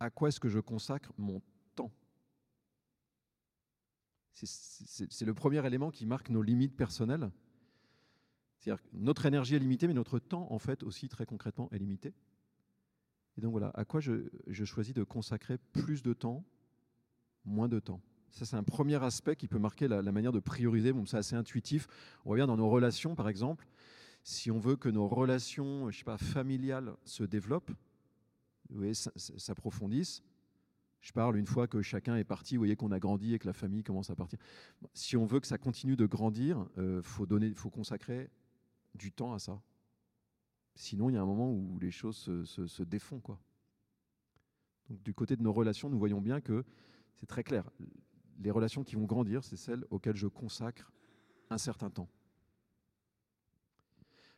à 0.00 0.08
quoi 0.08 0.30
est-ce 0.30 0.40
que 0.40 0.48
je 0.48 0.58
consacre 0.58 1.12
mon 1.18 1.42
temps? 1.74 1.92
C'est 4.32 5.26
le 5.26 5.34
premier 5.34 5.66
élément 5.66 5.90
qui 5.90 6.06
marque 6.06 6.30
nos 6.30 6.40
limites 6.40 6.74
personnelles. 6.74 7.30
C'est-à-dire 8.56 8.82
que 8.82 8.88
notre 8.94 9.26
énergie 9.26 9.54
est 9.54 9.58
limitée, 9.58 9.86
mais 9.86 9.92
notre 9.92 10.18
temps, 10.18 10.50
en 10.50 10.58
fait, 10.58 10.82
aussi 10.82 11.10
très 11.10 11.26
concrètement, 11.26 11.68
est 11.72 11.78
limité. 11.78 12.14
Et 13.36 13.42
donc 13.42 13.50
voilà, 13.50 13.70
à 13.74 13.84
quoi 13.84 14.00
je, 14.00 14.30
choisis 14.64 14.94
de 14.94 15.04
consacrer 15.04 15.58
plus 15.58 16.02
de 16.02 16.14
temps, 16.14 16.42
moins 17.44 17.68
de 17.68 17.80
temps? 17.80 18.00
Ça, 18.30 18.44
c'est 18.44 18.56
un 18.56 18.62
premier 18.62 19.02
aspect 19.02 19.36
qui 19.36 19.48
peut 19.48 19.58
marquer 19.58 19.88
la, 19.88 20.02
manière 20.12 20.32
de 20.32 20.40
prioriser. 20.40 20.92
Bon, 20.92 21.06
c'est 21.06 21.16
assez 21.16 21.36
intuitif. 21.36 21.86
On 22.24 22.30
revient 22.30 22.46
dans 22.46 22.56
nos 22.56 22.68
relations, 22.68 23.14
par 23.14 23.28
exemple. 23.28 23.66
Si 24.22 24.50
on 24.50 24.58
veut 24.58 24.76
que 24.76 24.88
nos 24.88 25.08
relations, 25.08 25.90
je 25.90 25.98
sais 25.98 26.04
pas, 26.04 26.18
familiales 26.18 26.94
se 27.04 27.22
développent, 27.24 27.70
s'approfondissent, 29.16 30.22
je 31.00 31.12
parle 31.12 31.36
une 31.36 31.46
fois 31.46 31.68
que 31.68 31.82
chacun 31.82 32.16
est 32.16 32.24
parti, 32.24 32.56
vous 32.56 32.60
voyez 32.60 32.74
qu'on 32.74 32.90
a 32.90 32.98
grandi 32.98 33.32
et 33.32 33.38
que 33.38 33.46
la 33.46 33.52
famille 33.52 33.84
commence 33.84 34.10
à 34.10 34.16
partir. 34.16 34.40
Si 34.92 35.16
on 35.16 35.24
veut 35.24 35.38
que 35.38 35.46
ça 35.46 35.56
continue 35.56 35.94
de 35.94 36.04
grandir, 36.04 36.66
il 36.76 36.82
euh, 36.82 37.02
faut, 37.02 37.26
donner, 37.26 37.54
faut 37.54 37.70
consacrer 37.70 38.28
du 38.96 39.12
temps 39.12 39.32
à 39.32 39.38
ça. 39.38 39.62
Sinon, 40.74 41.08
il 41.08 41.14
y 41.14 41.16
a 41.16 41.22
un 41.22 41.26
moment 41.26 41.52
où 41.52 41.78
les 41.78 41.92
choses 41.92 42.16
se, 42.16 42.66
se, 42.66 42.82
défont. 42.82 43.20
Quoi. 43.20 43.38
Donc, 44.90 45.00
du 45.04 45.14
côté 45.14 45.36
de 45.36 45.42
nos 45.42 45.52
relations, 45.52 45.88
nous 45.88 45.98
voyons 45.98 46.20
bien 46.20 46.40
que 46.40 46.64
c'est 47.14 47.26
très 47.26 47.44
clair. 47.44 47.70
Les 48.42 48.50
relations 48.50 48.84
qui 48.84 48.96
vont 48.96 49.04
grandir, 49.04 49.44
c'est 49.44 49.56
celles 49.56 49.84
auxquelles 49.90 50.16
je 50.16 50.26
consacre 50.26 50.92
un 51.50 51.58
certain 51.58 51.90
temps. 51.90 52.08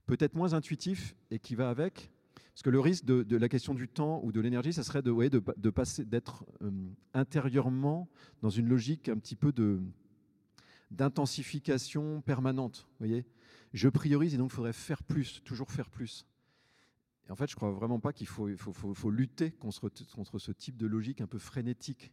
Peut-être 0.07 0.35
moins 0.35 0.55
intuitif 0.55 1.15
et 1.31 1.39
qui 1.39 1.55
va 1.55 1.69
avec, 1.69 2.11
parce 2.59 2.63
que 2.63 2.71
le 2.71 2.81
risque 2.81 3.05
de, 3.05 3.37
la 3.37 3.49
question 3.49 3.75
du 3.75 3.89
temps 3.89 4.21
ou 4.25 4.33
de 4.33 4.41
l'énergie, 4.41 4.73
ça 4.73 4.83
serait 4.83 5.03
de, 5.03 5.13
de, 5.57 5.71
passer, 5.71 6.05
d'être 6.05 6.45
euh, 6.63 6.71
intérieurement 7.15 8.09
dans 8.43 8.51
une 8.51 8.67
logique 8.67 9.09
un 9.09 9.17
petit 9.17 9.37
peu 9.37 9.53
de 9.53 9.81
d'intensification 10.91 12.21
permanente. 12.23 12.89
Voyez, 12.99 13.27
je 13.75 13.89
priorise 13.89 14.35
et 14.35 14.39
donc 14.39 14.51
il 14.51 14.55
faudrait 14.55 14.73
faire 14.73 15.03
plus, 15.03 15.43
toujours 15.45 15.71
faire 15.71 15.91
plus. 15.91 16.27
Et 17.29 17.31
en 17.31 17.37
fait, 17.37 17.49
je 17.49 17.57
crois 17.57 17.71
vraiment 17.71 18.01
pas 18.01 18.13
qu'il 18.13 18.27
faut, 18.27 18.49
faut, 18.57 18.73
faut, 18.73 19.11
lutter 19.11 19.51
contre, 19.51 19.89
contre, 20.15 20.39
ce 20.39 20.51
type 20.51 20.77
de 20.77 20.87
logique 20.87 21.21
un 21.21 21.27
peu 21.27 21.39
frénétique. 21.39 22.11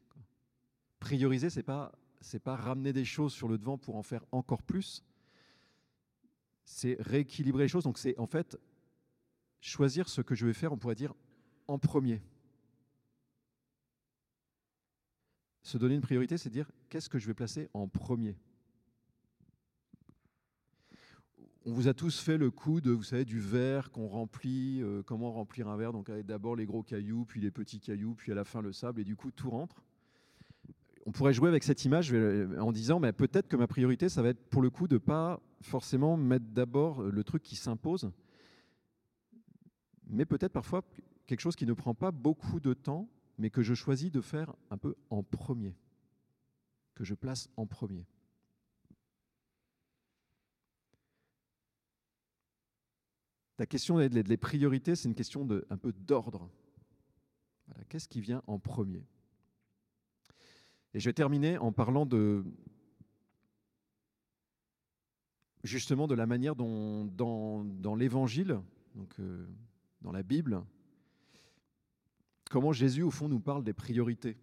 Prioriser, 1.05 1.51
c'est 1.51 1.61
pas 1.61 1.91
c'est 2.19 2.39
pas 2.39 2.55
ramener 2.55 2.91
des 2.91 3.05
choses 3.05 3.31
sur 3.31 3.47
le 3.47 3.59
devant 3.59 3.77
pour 3.77 3.95
en 3.95 4.01
faire 4.01 4.25
encore 4.31 4.63
plus. 4.63 5.03
C'est 6.63 6.97
rééquilibrer 6.99 7.65
les 7.65 7.67
choses. 7.67 7.83
Donc 7.83 7.99
c'est 7.99 8.17
en 8.17 8.25
fait 8.25 8.57
choisir 9.61 10.09
ce 10.09 10.21
que 10.21 10.33
je 10.33 10.47
vais 10.47 10.53
faire, 10.53 10.73
on 10.73 10.77
pourrait 10.77 10.95
dire, 10.95 11.13
en 11.67 11.77
premier. 11.77 12.23
Se 15.61 15.77
donner 15.77 15.93
une 15.93 16.01
priorité, 16.01 16.39
c'est 16.39 16.49
dire 16.49 16.71
qu'est-ce 16.89 17.07
que 17.07 17.19
je 17.19 17.27
vais 17.27 17.35
placer 17.35 17.69
en 17.75 17.87
premier? 17.87 18.35
On 21.65 21.71
vous 21.71 21.87
a 21.87 21.93
tous 21.93 22.19
fait 22.19 22.39
le 22.39 22.49
coup 22.49 22.81
de, 22.81 22.89
vous 22.89 23.03
savez, 23.03 23.25
du 23.25 23.39
verre 23.39 23.91
qu'on 23.91 24.07
remplit, 24.07 24.81
euh, 24.81 25.03
comment 25.03 25.31
remplir 25.31 25.67
un 25.67 25.77
verre, 25.77 25.93
donc 25.93 26.09
d'abord 26.09 26.55
les 26.55 26.65
gros 26.65 26.81
cailloux, 26.81 27.25
puis 27.25 27.41
les 27.41 27.51
petits 27.51 27.79
cailloux, 27.79 28.15
puis 28.15 28.31
à 28.31 28.35
la 28.35 28.43
fin 28.43 28.63
le 28.63 28.73
sable, 28.73 29.01
et 29.01 29.03
du 29.03 29.15
coup 29.15 29.29
tout 29.29 29.51
rentre. 29.51 29.83
On 31.05 31.11
pourrait 31.11 31.33
jouer 31.33 31.49
avec 31.49 31.63
cette 31.63 31.85
image 31.85 32.11
euh, 32.13 32.59
en 32.59 32.71
disant, 32.71 32.99
mais 32.99 33.13
peut-être 33.13 33.47
que 33.47 33.55
ma 33.55 33.67
priorité, 33.67 34.09
ça 34.09 34.23
va 34.23 34.29
être 34.29 34.49
pour 34.49 34.61
le 34.61 34.71
coup 34.71 34.87
de 34.87 34.97
pas 34.97 35.39
forcément 35.61 36.17
mettre 36.17 36.45
d'abord 36.45 37.03
le 37.03 37.23
truc 37.23 37.43
qui 37.43 37.55
s'impose, 37.55 38.11
mais 40.07 40.25
peut-être 40.25 40.53
parfois 40.53 40.83
quelque 41.27 41.41
chose 41.41 41.55
qui 41.55 41.65
ne 41.65 41.73
prend 41.73 41.93
pas 41.93 42.11
beaucoup 42.11 42.59
de 42.59 42.73
temps, 42.73 43.07
mais 43.37 43.49
que 43.49 43.61
je 43.61 43.73
choisis 43.73 44.11
de 44.11 44.21
faire 44.21 44.55
un 44.71 44.77
peu 44.77 44.95
en 45.09 45.21
premier, 45.21 45.75
que 46.95 47.03
je 47.03 47.13
place 47.13 47.49
en 47.55 47.67
premier. 47.67 48.05
Ta 53.57 53.65
question 53.65 54.05
des 54.07 54.37
priorités, 54.37 54.95
c'est 54.95 55.07
une 55.07 55.15
question 55.15 55.47
un 55.69 55.77
peu 55.77 55.93
d'ordre. 55.93 56.49
Qu'est-ce 57.89 58.07
qui 58.07 58.19
vient 58.19 58.43
en 58.47 58.59
premier? 58.59 59.05
Et 60.95 61.01
je 61.01 61.09
vais 61.09 61.13
terminer 61.13 61.57
en 61.57 61.73
parlant 61.73 62.05
de 62.05 62.45
justement 65.61 66.07
de 66.07 66.15
la 66.15 66.25
manière 66.25 66.55
dont 66.55 67.03
dans, 67.03 67.95
l'Évangile, 67.95 68.61
donc 68.95 69.13
euh, 69.19 69.45
dans 69.99 70.13
la 70.13 70.23
Bible, 70.23 70.63
comment 72.49 72.71
Jésus, 72.71 73.01
au 73.01 73.11
fond, 73.11 73.27
nous 73.27 73.41
parle 73.41 73.65
des 73.65 73.73
priorités. 73.73 74.37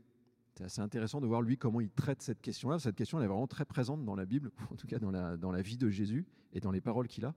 C'est 0.52 0.64
assez 0.64 0.82
intéressant 0.82 1.22
de 1.22 1.26
voir, 1.26 1.40
lui, 1.40 1.56
comment 1.56 1.80
il 1.80 1.88
traite 1.88 2.20
cette 2.20 2.42
question-là. 2.42 2.78
Cette 2.78 2.96
question, 2.96 3.18
elle 3.18 3.24
est 3.24 3.28
vraiment 3.28 3.46
très 3.46 3.64
présente 3.64 4.04
dans 4.04 4.14
la 4.14 4.26
Bible, 4.26 4.50
en 4.70 4.76
tout 4.76 4.86
cas 4.86 4.98
dans 4.98 5.10
la, 5.10 5.62
vie 5.62 5.78
de 5.78 5.88
Jésus 5.88 6.26
et 6.52 6.60
dans 6.60 6.70
les 6.70 6.82
paroles 6.82 7.08
qu'il 7.08 7.24
a. 7.24 7.34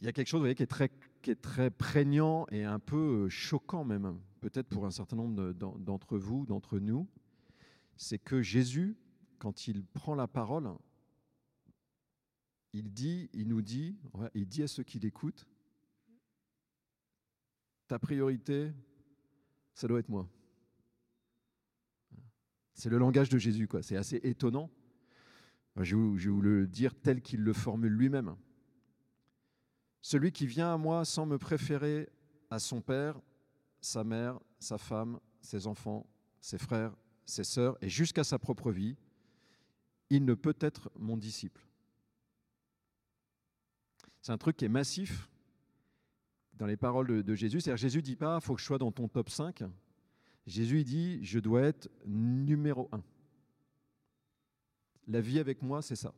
Il 0.00 0.06
y 0.06 0.08
a 0.08 0.12
quelque 0.12 0.26
chose 0.26 0.40
voyez, 0.40 0.56
qui, 0.56 0.64
est 0.64 0.66
très, 0.66 0.90
qui 1.26 1.32
est 1.32 1.42
très 1.42 1.70
prégnant 1.70 2.46
et 2.52 2.62
un 2.62 2.78
peu 2.78 3.28
choquant 3.28 3.82
même, 3.82 4.16
peut-être 4.38 4.68
pour 4.68 4.86
un 4.86 4.92
certain 4.92 5.16
nombre 5.16 5.52
d'entre 5.54 6.18
vous, 6.18 6.46
d'entre 6.46 6.78
nous, 6.78 7.08
c'est 7.96 8.20
que 8.20 8.42
Jésus, 8.42 8.96
quand 9.40 9.66
il 9.66 9.84
prend 9.84 10.14
la 10.14 10.28
parole, 10.28 10.70
il 12.72 12.92
dit, 12.92 13.28
il 13.32 13.48
nous 13.48 13.60
dit, 13.60 13.98
il 14.34 14.46
dit 14.46 14.62
à 14.62 14.68
ceux 14.68 14.84
qui 14.84 15.00
l'écoutent, 15.00 15.48
ta 17.88 17.98
priorité, 17.98 18.70
ça 19.74 19.88
doit 19.88 19.98
être 19.98 20.08
moi. 20.08 20.28
C'est 22.72 22.88
le 22.88 22.98
langage 22.98 23.30
de 23.30 23.38
Jésus, 23.38 23.66
quoi. 23.66 23.82
C'est 23.82 23.96
assez 23.96 24.20
étonnant. 24.22 24.70
Je 25.74 25.96
vais 25.96 26.30
vous 26.30 26.40
le 26.40 26.68
dire 26.68 26.94
tel 26.94 27.20
qu'il 27.20 27.40
le 27.40 27.52
formule 27.52 27.94
lui-même. 27.94 28.36
Celui 30.06 30.30
qui 30.30 30.46
vient 30.46 30.72
à 30.72 30.76
moi 30.76 31.04
sans 31.04 31.26
me 31.26 31.36
préférer 31.36 32.08
à 32.48 32.60
son 32.60 32.80
père, 32.80 33.20
sa 33.80 34.04
mère, 34.04 34.38
sa 34.60 34.78
femme, 34.78 35.18
ses 35.40 35.66
enfants, 35.66 36.06
ses 36.40 36.58
frères, 36.58 36.94
ses 37.24 37.42
sœurs, 37.42 37.76
et 37.80 37.88
jusqu'à 37.88 38.22
sa 38.22 38.38
propre 38.38 38.70
vie, 38.70 38.96
il 40.08 40.24
ne 40.24 40.34
peut 40.34 40.54
être 40.60 40.92
mon 40.96 41.16
disciple. 41.16 41.66
C'est 44.22 44.30
un 44.30 44.38
truc 44.38 44.56
qui 44.56 44.64
est 44.64 44.68
massif 44.68 45.28
dans 46.54 46.66
les 46.66 46.76
paroles 46.76 47.24
de, 47.24 47.34
Jésus. 47.34 47.60
C'est-à-dire 47.60 47.76
Jésus 47.76 48.00
dit 48.00 48.14
pas, 48.14 48.38
faut 48.38 48.54
que 48.54 48.60
je 48.60 48.66
sois 48.66 48.78
dans 48.78 48.92
ton 48.92 49.08
top 49.08 49.28
5. 49.28 49.64
Jésus 50.46 50.84
dit, 50.84 51.18
je 51.24 51.40
dois 51.40 51.62
être 51.62 51.90
numéro 52.04 52.88
1. 52.92 53.02
La 55.08 55.20
vie 55.20 55.40
avec 55.40 55.62
moi, 55.62 55.82
c'est 55.82 55.96
ça. 55.96 56.14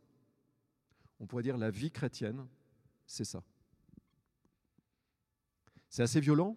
On 1.18 1.26
pourrait 1.26 1.42
dire 1.42 1.57
la 1.57 1.71
vie 1.71 1.90
chrétienne, 1.90 2.47
c'est 3.07 3.25
ça. 3.25 3.42
C'est 5.88 6.02
assez 6.02 6.21
violent. 6.21 6.57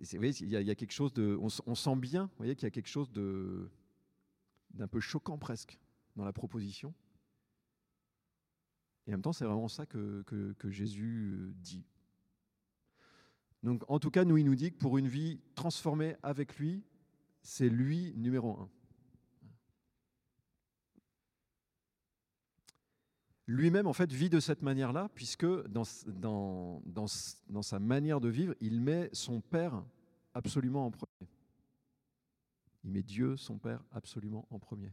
il, 0.00 0.48
y 0.50 0.70
a, 0.70 0.74
quelque 0.74 0.92
chose 0.92 1.12
de. 1.12 1.38
On, 1.40 1.74
sent 1.74 1.96
bien, 1.96 2.24
vous 2.24 2.36
voyez, 2.38 2.54
qu'il 2.54 2.64
y 2.64 2.66
a 2.66 2.70
quelque 2.70 2.88
chose 2.88 3.10
de 3.12 3.70
d'un 4.74 4.86
peu 4.86 5.00
choquant 5.00 5.38
presque 5.38 5.78
dans 6.14 6.24
la 6.24 6.32
proposition. 6.32 6.94
Et 9.06 9.10
en 9.10 9.14
même 9.14 9.22
temps, 9.22 9.32
c'est 9.32 9.46
vraiment 9.46 9.68
ça 9.68 9.86
que, 9.86 10.24
Jésus 10.64 11.32
euh, 11.34 11.52
dit. 11.56 11.86
Donc, 13.62 13.82
en 13.88 13.98
tout 13.98 14.10
cas, 14.10 14.24
nous, 14.24 14.36
il 14.36 14.44
nous 14.44 14.54
dit 14.54 14.70
que 14.70 14.76
pour 14.76 14.98
une 14.98 15.08
vie 15.08 15.40
transformée 15.54 16.16
avec 16.22 16.58
lui, 16.58 16.84
c'est 17.42 17.70
lui 17.70 18.12
numéro 18.16 18.60
un. 18.60 18.70
Lui-même, 23.48 23.86
en 23.86 23.94
fait, 23.94 24.12
vit 24.12 24.28
de 24.28 24.40
cette 24.40 24.60
manière-là, 24.60 25.08
puisque 25.14 25.46
dans, 25.68 25.82
sa 27.62 27.78
manière 27.78 28.20
de 28.20 28.28
vivre, 28.28 28.54
il 28.60 28.78
met 28.82 29.08
son 29.14 29.40
Père 29.40 29.82
absolument 30.34 30.84
en 30.84 30.90
premier. 30.90 31.30
Il 32.84 32.90
met 32.90 33.02
Dieu, 33.02 33.38
son 33.38 33.56
Père, 33.56 33.82
absolument 33.90 34.46
en 34.50 34.58
premier. 34.58 34.92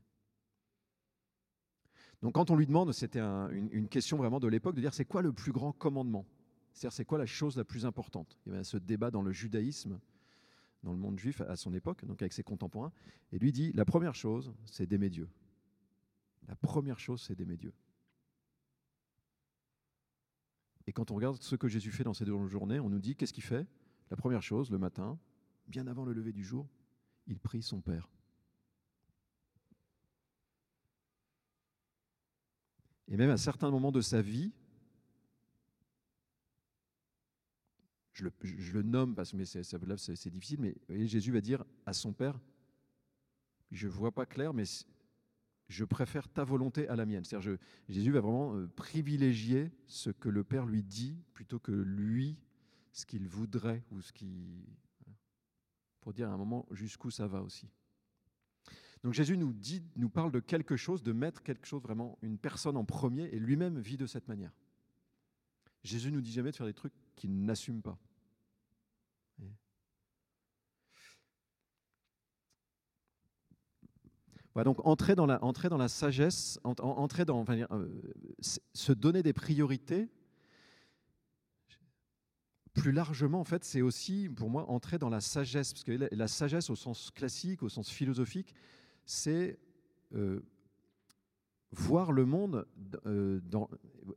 Donc 2.22 2.36
quand 2.36 2.50
on 2.50 2.56
lui 2.56 2.66
demande, 2.66 2.94
c'était 2.94 3.20
une, 3.20 3.90
question 3.90 4.16
vraiment 4.16 4.40
de 4.40 4.48
l'époque, 4.48 4.76
de 4.76 4.82
dire 4.82 4.94
c'est 4.94 5.04
quoi 5.04 5.22
le 5.22 5.34
plus 5.34 5.52
grand 5.52 5.74
commandement? 5.74 6.26
C'est-à-dire 6.72 6.94
c'est 6.94 7.04
quoi 7.04 7.18
la 7.18 7.26
chose 7.26 7.58
la 7.58 7.66
plus 7.66 7.86
importante? 7.86 8.40
Il 8.46 8.54
y 8.54 8.56
avait 8.56 8.64
ce 8.64 8.78
débat 8.78 9.12
dans 9.12 9.22
le 9.22 9.34
judaïsme, 9.34 10.00
dans 10.82 10.94
le 10.94 10.98
monde 10.98 11.20
juif 11.20 11.42
à 11.42 11.58
son 11.58 11.74
époque, 11.74 12.06
donc 12.06 12.22
avec 12.22 12.32
ses 12.32 12.44
contemporains, 12.44 12.94
et 13.34 13.38
lui 13.38 13.52
dit 13.52 13.74
la 13.74 13.84
première 13.84 14.16
chose, 14.16 14.54
c'est 14.66 14.88
d'aimer 14.88 15.10
Dieu. 15.10 15.28
La 16.48 16.56
première 16.56 17.00
chose, 17.00 17.22
c'est 17.22 17.36
d'aimer 17.36 17.58
Dieu. 17.58 17.74
Et 20.88 20.94
quand 20.94 21.12
on 21.12 21.16
regarde 21.16 21.42
ce 21.42 21.56
que 21.56 21.68
Jésus 21.68 21.92
fait 21.92 22.04
dans 22.04 22.14
ces 22.14 22.26
deux 22.26 22.48
journées, 22.48 22.80
on 22.80 22.90
nous 22.90 23.00
dit 23.00 23.16
qu'est-ce 23.16 23.34
qu'il 23.34 23.44
fait? 23.44 23.68
La 24.12 24.18
première 24.18 24.44
chose, 24.44 24.70
le 24.70 24.78
matin, 24.78 25.18
bien 25.68 25.88
avant 25.88 26.06
le 26.06 26.14
lever 26.14 26.32
du 26.32 26.44
jour, 26.44 26.68
il 27.28 27.40
prie 27.40 27.64
son 27.64 27.82
Père. 27.82 28.10
Et 33.08 33.18
même 33.18 33.30
à 33.30 33.38
certains 33.38 33.70
moments 33.70 33.92
de 33.92 34.02
sa 34.02 34.22
vie, 34.22 34.52
je 38.14 38.24
le, 38.24 38.82
nomme 38.82 39.14
parce 39.14 39.32
que 39.32 39.44
c'est 39.44 40.30
difficile, 40.30 40.60
mais 40.62 41.08
Jésus 41.08 41.32
va 41.32 41.42
dire 41.42 41.66
à 41.86 41.94
son 41.94 42.14
Père, 42.14 42.40
je 43.72 43.88
ne 43.88 43.92
vois 43.92 44.12
pas 44.12 44.26
clair, 44.26 44.54
mais 44.54 44.64
je 45.68 45.84
préfère 45.84 46.28
ta 46.28 46.44
volonté 46.44 46.88
à 46.88 46.96
la 46.96 47.06
mienne. 47.06 47.24
C'est-à-dire, 47.24 47.58
Jésus 47.90 48.12
va 48.12 48.22
vraiment 48.22 48.56
euh, 48.56 48.68
privilégier 48.68 49.72
ce 49.88 50.10
que 50.10 50.30
le 50.30 50.44
Père 50.44 50.66
lui 50.66 50.84
dit 50.84 51.18
plutôt 51.34 51.60
que 51.60 51.72
lui, 51.72 52.38
ce 52.92 53.06
qu'il 53.06 53.28
voudrait 53.28 53.84
ou 53.92 54.02
ce 54.02 54.14
qui. 54.14 54.66
Pour 56.02 56.14
dire 56.14 56.30
à 56.30 56.34
un 56.34 56.38
moment 56.38 56.68
jusqu'où 56.70 57.10
ça 57.10 57.28
va 57.28 57.42
aussi. 57.42 57.68
Donc 59.04 59.14
Jésus 59.14 59.38
nous 59.38 59.54
dit, 59.54 59.84
nous 59.96 60.10
parle 60.10 60.32
de 60.32 60.40
quelque 60.40 60.76
chose, 60.76 61.04
de 61.04 61.12
mettre 61.12 61.44
quelque 61.44 61.66
chose 61.66 61.82
vraiment, 61.82 62.18
une 62.22 62.38
personne 62.38 62.78
en 62.78 62.86
premier, 62.86 63.24
et 63.26 63.40
lui-même 63.40 63.80
vit 63.80 63.98
de 63.98 64.06
cette 64.06 64.28
manière. 64.28 64.52
Jésus 65.84 66.12
nous 66.12 66.22
dit 66.22 66.32
jamais 66.32 66.52
de 66.52 66.56
faire 66.56 66.66
des 66.66 66.74
trucs 66.74 66.94
qu'il 67.16 67.44
n'assume 67.44 67.82
pas. 67.82 68.00
Donc 74.64 74.78
entrer 74.86 75.16
dans 75.16 75.26
la, 75.26 75.88
sagesse, 75.90 76.60
entrer 76.64 77.26
dans, 77.26 77.44
se 78.74 78.92
donner 78.94 79.22
des 79.22 79.34
priorités. 79.34 80.10
Plus 82.74 82.94
largement, 82.94 83.42
en 83.42 83.44
fait, 83.44 83.66
c'est 83.66 83.82
aussi, 83.82 84.30
pour 84.30 84.50
moi, 84.50 84.70
entrer 84.70 84.98
dans 84.98 85.10
la 85.10 85.20
sagesse, 85.20 85.74
parce 85.74 85.84
que 85.84 85.92
la, 85.92 86.28
sagesse, 86.28 86.70
au 86.70 86.76
sens 86.76 87.12
classique, 87.12 87.64
au 87.64 87.70
sens 87.70 87.90
philosophique, 87.90 88.54
c'est 89.06 89.60
euh, 90.14 90.42
voir 91.72 92.14
le 92.14 92.26
monde 92.26 92.66
euh, 93.06 93.42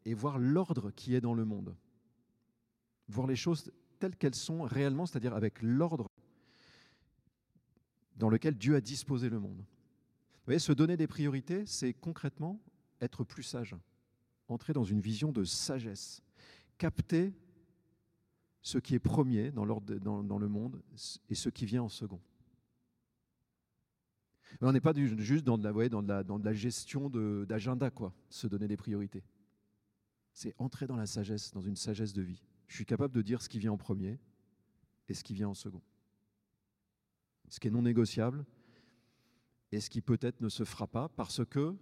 et 0.04 0.14
voir 0.14 0.38
l'ordre 0.38 0.92
qui 0.92 1.14
est 1.16 1.20
dans 1.20 1.34
le 1.34 1.44
monde. 1.44 1.74
Voir 3.08 3.26
les 3.26 3.36
choses 3.36 3.72
telles 3.98 4.16
qu'elles 4.16 4.34
sont 4.36 4.62
réellement, 4.62 5.06
c'est-à-dire 5.06 5.34
avec 5.34 5.62
l'ordre 5.62 6.08
dans 8.16 8.28
lequel 8.28 8.56
Dieu 8.56 8.76
a 8.76 8.80
disposé 8.80 9.28
le 9.28 9.40
monde 9.40 9.64
voyez, 10.48 10.58
se 10.58 10.72
donner 10.72 10.96
des 10.96 11.06
priorités, 11.06 11.66
c'est 11.66 11.92
concrètement 11.92 12.60
être 13.00 13.22
plus 13.22 13.42
sage, 13.42 13.76
entrer 14.48 14.72
dans 14.72 14.84
une 14.84 15.00
vision 15.00 15.30
de 15.30 15.44
sagesse, 15.44 16.22
capter 16.78 17.34
ce 18.62 18.78
qui 18.78 18.94
est 18.94 18.98
premier 18.98 19.50
dans, 19.50 19.64
le 19.64 20.48
monde 20.48 20.82
et 21.28 21.34
ce 21.34 21.48
qui 21.50 21.66
vient 21.66 21.82
en 21.82 21.88
second. 21.88 22.20
on 24.62 24.72
n'est 24.72 24.80
pas 24.80 24.94
juste 24.94 25.44
dans 25.44 25.58
la, 25.58 26.24
dans 26.24 26.38
de 26.38 26.44
la 26.44 26.54
gestion 26.54 27.10
d'agenda, 27.44 27.90
quoi, 27.90 28.14
se 28.30 28.46
donner 28.46 28.68
des 28.68 28.76
priorités. 28.76 29.24
C'est 30.32 30.54
entrer 30.58 30.86
dans 30.86 30.96
la 30.96 31.06
sagesse, 31.06 31.52
dans 31.52 31.60
une 31.60 31.76
sagesse 31.76 32.14
de 32.14 32.22
vie. 32.22 32.42
Je 32.68 32.74
suis 32.74 32.86
capable 32.86 33.14
de 33.14 33.22
dire 33.22 33.42
ce 33.42 33.50
qui 33.50 33.58
vient 33.58 33.72
en 33.72 33.76
premier 33.78 34.18
et 35.08 35.14
ce 35.14 35.22
qui 35.22 35.34
vient 35.34 35.48
en 35.48 35.54
second. 35.54 35.82
Ce 37.48 37.60
qui 37.60 37.68
est 37.68 37.70
non 37.70 37.82
négociable 37.82 38.46
et 39.72 39.80
ce 39.80 39.90
qui 39.90 40.00
peut-être 40.00 40.40
ne 40.40 40.48
se 40.48 40.64
fera 40.64 40.86
pas 40.86 41.08
parce 41.08 41.44
que, 41.44 41.74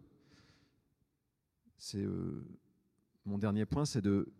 c'est 1.79 2.03
euh, 2.03 2.45
mon 3.25 3.39
dernier 3.39 3.67
point, 3.67 3.85
c'est 3.85 4.01
de 4.01 4.33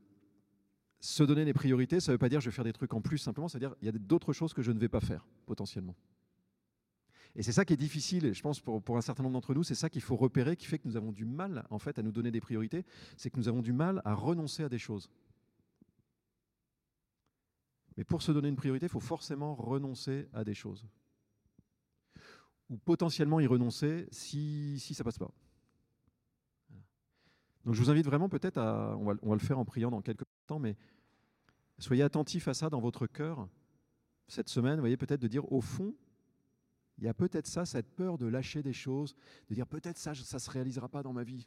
se 1.01 1.23
donner 1.23 1.45
des 1.45 1.53
priorités. 1.53 2.01
Ça 2.01 2.11
ne 2.11 2.15
veut 2.15 2.19
pas 2.19 2.29
dire 2.29 2.41
je 2.41 2.49
vais 2.49 2.55
faire 2.55 2.65
des 2.65 2.73
trucs 2.73 2.95
en 2.95 3.01
plus, 3.01 3.19
simplement, 3.19 3.49
c'est-à-dire 3.49 3.75
il 3.83 3.87
y 3.87 3.89
a 3.89 3.93
d'autres 3.93 4.33
choses 4.33 4.53
que 4.53 4.63
je 4.63 4.73
ne 4.73 4.79
vais 4.79 4.89
pas 4.89 5.01
faire, 5.01 5.27
potentiellement. 5.45 5.97
Et 7.35 7.43
c'est 7.43 7.53
ça 7.53 7.67
qui 7.67 7.75
est 7.75 7.77
difficile, 7.77 8.25
et 8.25 8.33
je 8.33 8.43
pense 8.43 8.61
pour, 8.61 8.83
pour 8.83 8.97
un 8.97 9.03
certain 9.03 9.23
nombre 9.23 9.35
d'entre 9.35 9.55
nous, 9.55 9.63
c'est 9.63 9.75
ça 9.75 9.91
qu'il 9.91 10.01
faut 10.01 10.17
repérer, 10.17 10.57
qui 10.57 10.67
fait 10.67 10.79
que 10.79 10.89
nous 10.89 10.97
avons 10.97 11.13
du 11.13 11.27
mal, 11.27 11.67
en 11.69 11.79
fait, 11.79 11.99
à 11.99 12.03
nous 12.03 12.13
donner 12.13 12.31
des 12.31 12.41
priorités, 12.41 12.85
c'est 13.17 13.29
que 13.29 13.37
nous 13.37 13.49
avons 13.49 13.61
du 13.61 13.75
mal 13.75 14.01
à 14.07 14.15
renoncer 14.15 14.65
à 14.65 14.71
des 14.71 14.79
choses. 14.79 15.11
Mais 17.99 18.05
pour 18.05 18.23
se 18.23 18.33
donner 18.33 18.49
une 18.49 18.57
priorité, 18.57 18.87
il 18.87 18.89
faut 18.91 19.01
forcément 19.01 19.55
renoncer 19.55 20.29
à 20.33 20.45
des 20.45 20.55
choses 20.55 20.87
ou 22.69 22.77
potentiellement 22.77 23.41
y 23.41 23.47
renoncer 23.47 24.09
si, 24.11 24.79
si 24.81 24.95
ça 24.95 25.05
passe 25.05 25.19
pas. 25.19 25.31
Donc 27.65 27.75
je 27.75 27.81
vous 27.81 27.91
invite 27.91 28.07
vraiment 28.07 28.29
peut-être 28.29 28.59
à, 28.59 28.97
on 28.97 29.05
va, 29.05 29.15
on 29.23 29.31
va, 29.31 29.35
le 29.35 29.41
faire 29.41 29.59
en 29.59 29.65
priant 29.65 29.91
dans 29.91 30.01
quelques 30.01 30.25
temps, 30.47 30.59
mais 30.59 30.77
soyez 31.79 32.03
attentifs 32.03 32.49
à 32.49 32.55
ça 32.55 32.71
dans 32.71 32.81
votre 32.81 33.07
cœur 33.07 33.49
cette 34.29 34.49
semaine, 34.49 34.81
voyez, 34.81 34.97
peut-être 34.97 35.21
de 35.21 35.29
dire 35.29 35.51
au 35.53 35.61
fond, 35.61 35.95
il 36.99 37.05
y 37.05 37.09
a 37.09 37.15
peut-être 37.15 37.47
ça, 37.47 37.67
cette 37.67 37.95
peur 37.95 38.19
de 38.19 38.27
lâcher 38.27 38.63
des 38.63 38.73
choses, 38.73 39.15
de 39.49 39.55
dire 39.55 39.67
peut-être 39.67 39.99
ça, 39.99 40.15
ça 40.15 40.37
ne 40.37 40.41
se 40.41 40.51
réalisera 40.51 40.89
pas 40.89 41.03
dans 41.03 41.13
ma 41.13 41.25
vie. 41.25 41.47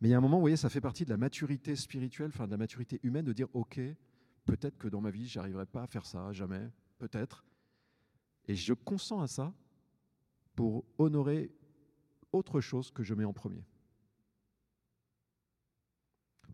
Mais 0.00 0.08
il 0.08 0.10
y 0.10 0.14
a 0.14 0.18
un 0.18 0.20
moment, 0.20 0.36
vous 0.36 0.42
voyez, 0.42 0.56
ça 0.56 0.68
fait 0.68 0.80
partie 0.80 1.04
de 1.04 1.10
la 1.10 1.16
maturité 1.16 1.76
spirituelle, 1.76 2.28
enfin 2.28 2.46
de 2.46 2.50
la 2.50 2.58
maturité 2.58 3.00
humaine, 3.02 3.24
de 3.24 3.32
dire 3.32 3.48
ok, 3.54 3.80
peut-être 4.44 4.76
que 4.76 4.88
dans 4.88 5.00
ma 5.00 5.10
vie, 5.10 5.26
j'arriverai 5.26 5.66
pas 5.66 5.82
à 5.82 5.86
faire 5.86 6.04
ça, 6.04 6.32
jamais, 6.32 6.70
peut-être. 6.98 7.44
Et 8.46 8.54
je 8.54 8.74
consens 8.74 9.22
à 9.22 9.26
ça 9.26 9.54
pour 10.54 10.84
honorer 10.98 11.50
autre 12.32 12.60
chose 12.60 12.90
que 12.90 13.02
je 13.02 13.14
mets 13.14 13.24
en 13.24 13.32
premier. 13.32 13.64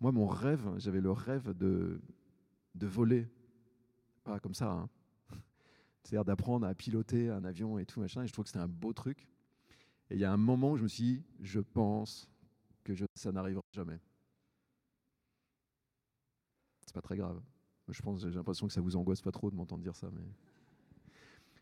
Moi, 0.01 0.13
mon 0.13 0.27
rêve, 0.27 0.67
j'avais 0.79 1.01
le 1.01 1.11
rêve 1.11 1.53
de, 1.57 2.01
de 2.75 2.87
voler. 2.87 3.29
Pas 4.25 4.41
comme 4.41 4.55
ça, 4.55 4.71
hein. 4.73 4.89
C'est-à-dire 6.03 6.25
d'apprendre 6.25 6.67
à 6.67 6.75
piloter 6.75 7.29
un 7.29 7.45
avion 7.45 7.79
et 7.79 7.85
tout, 7.85 8.01
machin. 8.01 8.23
Et 8.23 8.27
je 8.27 8.33
trouve 8.33 8.45
que 8.45 8.51
c'était 8.51 8.63
un 8.63 8.69
beau 8.69 8.93
truc. 8.93 9.29
Et 10.09 10.15
il 10.15 10.21
y 10.21 10.25
a 10.25 10.33
un 10.33 10.39
moment 10.39 10.73
où 10.73 10.77
je 10.77 10.83
me 10.83 10.89
suis 10.89 11.05
dit, 11.05 11.25
je 11.41 11.61
pense 11.61 12.29
que 12.83 12.95
ça 13.15 13.31
n'arrivera 13.31 13.63
jamais. 13.73 14.01
C'est 16.87 16.95
pas 16.95 17.03
très 17.03 17.17
grave. 17.17 17.41
Je 17.89 18.03
pense, 18.03 18.21
j'ai 18.21 18.31
l'impression 18.31 18.67
que 18.67 18.73
ça 18.73 18.81
vous 18.81 18.97
angoisse 18.97 19.21
pas 19.21 19.33
trop 19.33 19.51
de 19.51 19.57
m'entendre 19.57 19.83
dire 19.83 19.97
ça, 19.97 20.11
mais. 20.13 20.23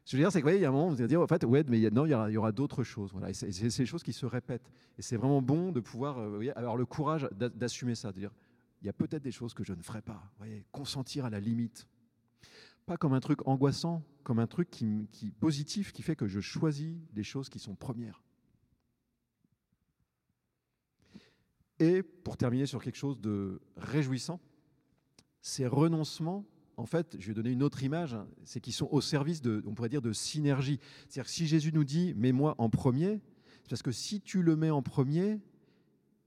Que 0.09 0.17
je 0.17 0.23
veux 0.23 0.23
dire, 0.23 0.33
c'est 0.33 0.41
qu'il 0.41 0.59
y 0.59 0.65
a 0.65 0.69
un 0.69 0.73
moment 0.73 0.87
où 0.87 0.91
vous 0.93 1.01
allez 1.01 1.09
dire, 1.09 1.21
en 1.21 1.27
fait, 1.27 1.45
ouais, 1.45 1.63
mais 1.69 1.91
non, 1.91 2.07
il 2.07 2.13
y 2.33 2.37
aura, 2.39 2.51
d'autres 2.51 2.83
choses. 2.83 3.13
Voilà. 3.13 3.35
c'est 3.35 3.53
ces 3.53 3.85
choses 3.85 4.03
qui 4.03 4.15
se 4.15 4.25
répètent. 4.25 4.73
Et 4.97 5.03
c'est 5.03 5.17
vraiment 5.17 5.43
bon 5.43 5.71
de 5.71 5.81
pouvoir 5.81 6.19
euh, 6.19 6.51
avoir 6.57 6.79
le 6.79 6.87
courage 6.87 7.29
d'assumer 7.37 7.95
ça, 7.95 8.11
de 8.11 8.19
dire, 8.19 8.33
il 8.81 8.87
y 8.87 8.89
a 8.89 8.95
peut-être 8.95 9.23
des 9.23 9.33
choses 9.33 9.53
que 9.53 9.65
je 9.65 9.75
ne 9.75 9.83
ferai 9.83 10.01
pas. 10.01 10.23
Voyez, 10.39 10.65
consentir 10.73 11.27
à 11.27 11.31
la 11.31 11.41
limite. 11.41 11.87
Pas 12.87 12.97
comme 12.97 13.13
un 13.13 13.21
truc 13.21 13.47
angoissant, 13.47 14.03
comme 14.23 14.39
un 14.39 14.47
truc 14.47 14.71
qui, 14.71 15.07
positif, 15.41 15.93
qui 15.93 16.01
fait 16.01 16.17
que 16.17 16.27
je 16.27 16.41
choisis 16.41 16.97
des 17.13 17.23
choses 17.23 17.51
qui 17.51 17.59
sont 17.59 17.75
premières. 17.75 18.23
Et 21.81 22.03
pour 22.03 22.39
terminer 22.39 22.65
sur 22.65 22.83
quelque 22.83 22.97
chose 22.97 23.21
de 23.21 23.61
réjouissant, 23.77 24.41
ces 25.43 25.67
renoncements 25.67 26.47
en 26.79 26.87
fait, 26.87 27.17
je 27.19 27.27
vais 27.27 27.35
donner 27.35 27.51
une 27.51 27.65
autre 27.65 27.83
image, 27.83 28.15
hein, 28.15 28.29
c'est 28.45 28.61
qu'ils 28.61 28.73
sont 28.73 28.89
au 28.93 29.01
service 29.01 29.43
de, 29.43 29.65
on 29.67 29.75
pourrait 29.75 29.89
dire, 29.89 30.01
de 30.01 30.13
synergie. 30.13 30.79
C'est-à-dire 31.09 31.25
que 31.25 31.31
si 31.31 31.49
Jésus 31.49 31.73
nous 31.73 31.83
dit, 31.83 32.15
mets-moi 32.15 32.55
en 32.59 32.71
premier, 32.71 33.21
c'est 33.65 33.71
parce 33.71 33.83
que 33.83 33.91
si 33.91 34.21
tu 34.21 34.43
le 34.43 34.55
mets 34.55 34.71
en 34.71 34.81
premier, 34.81 35.41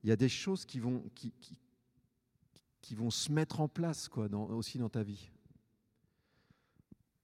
il 0.03 0.09
y 0.09 0.11
a 0.11 0.17
des 0.17 0.27
choses 0.27 0.65
qui 0.65 0.79
vont, 0.79 1.05
qui, 1.15 2.95
vont 2.95 3.09
se 3.09 3.31
mettre 3.31 3.61
en 3.61 3.69
place 3.69 4.09
quoi, 4.09 4.27
aussi 4.49 4.77
dans 4.77 4.89
ta 4.89 5.03
vie. 5.03 5.31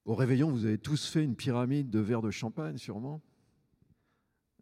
Au 0.05 0.15
réveillon, 0.15 0.49
vous 0.49 0.65
avez 0.65 0.77
tous 0.77 1.05
fait 1.05 1.25
une 1.25 1.35
pyramide 1.35 1.89
de 1.89 1.99
verres 1.99 2.21
de 2.21 2.31
champagne, 2.31 2.77
sûrement. 2.77 3.21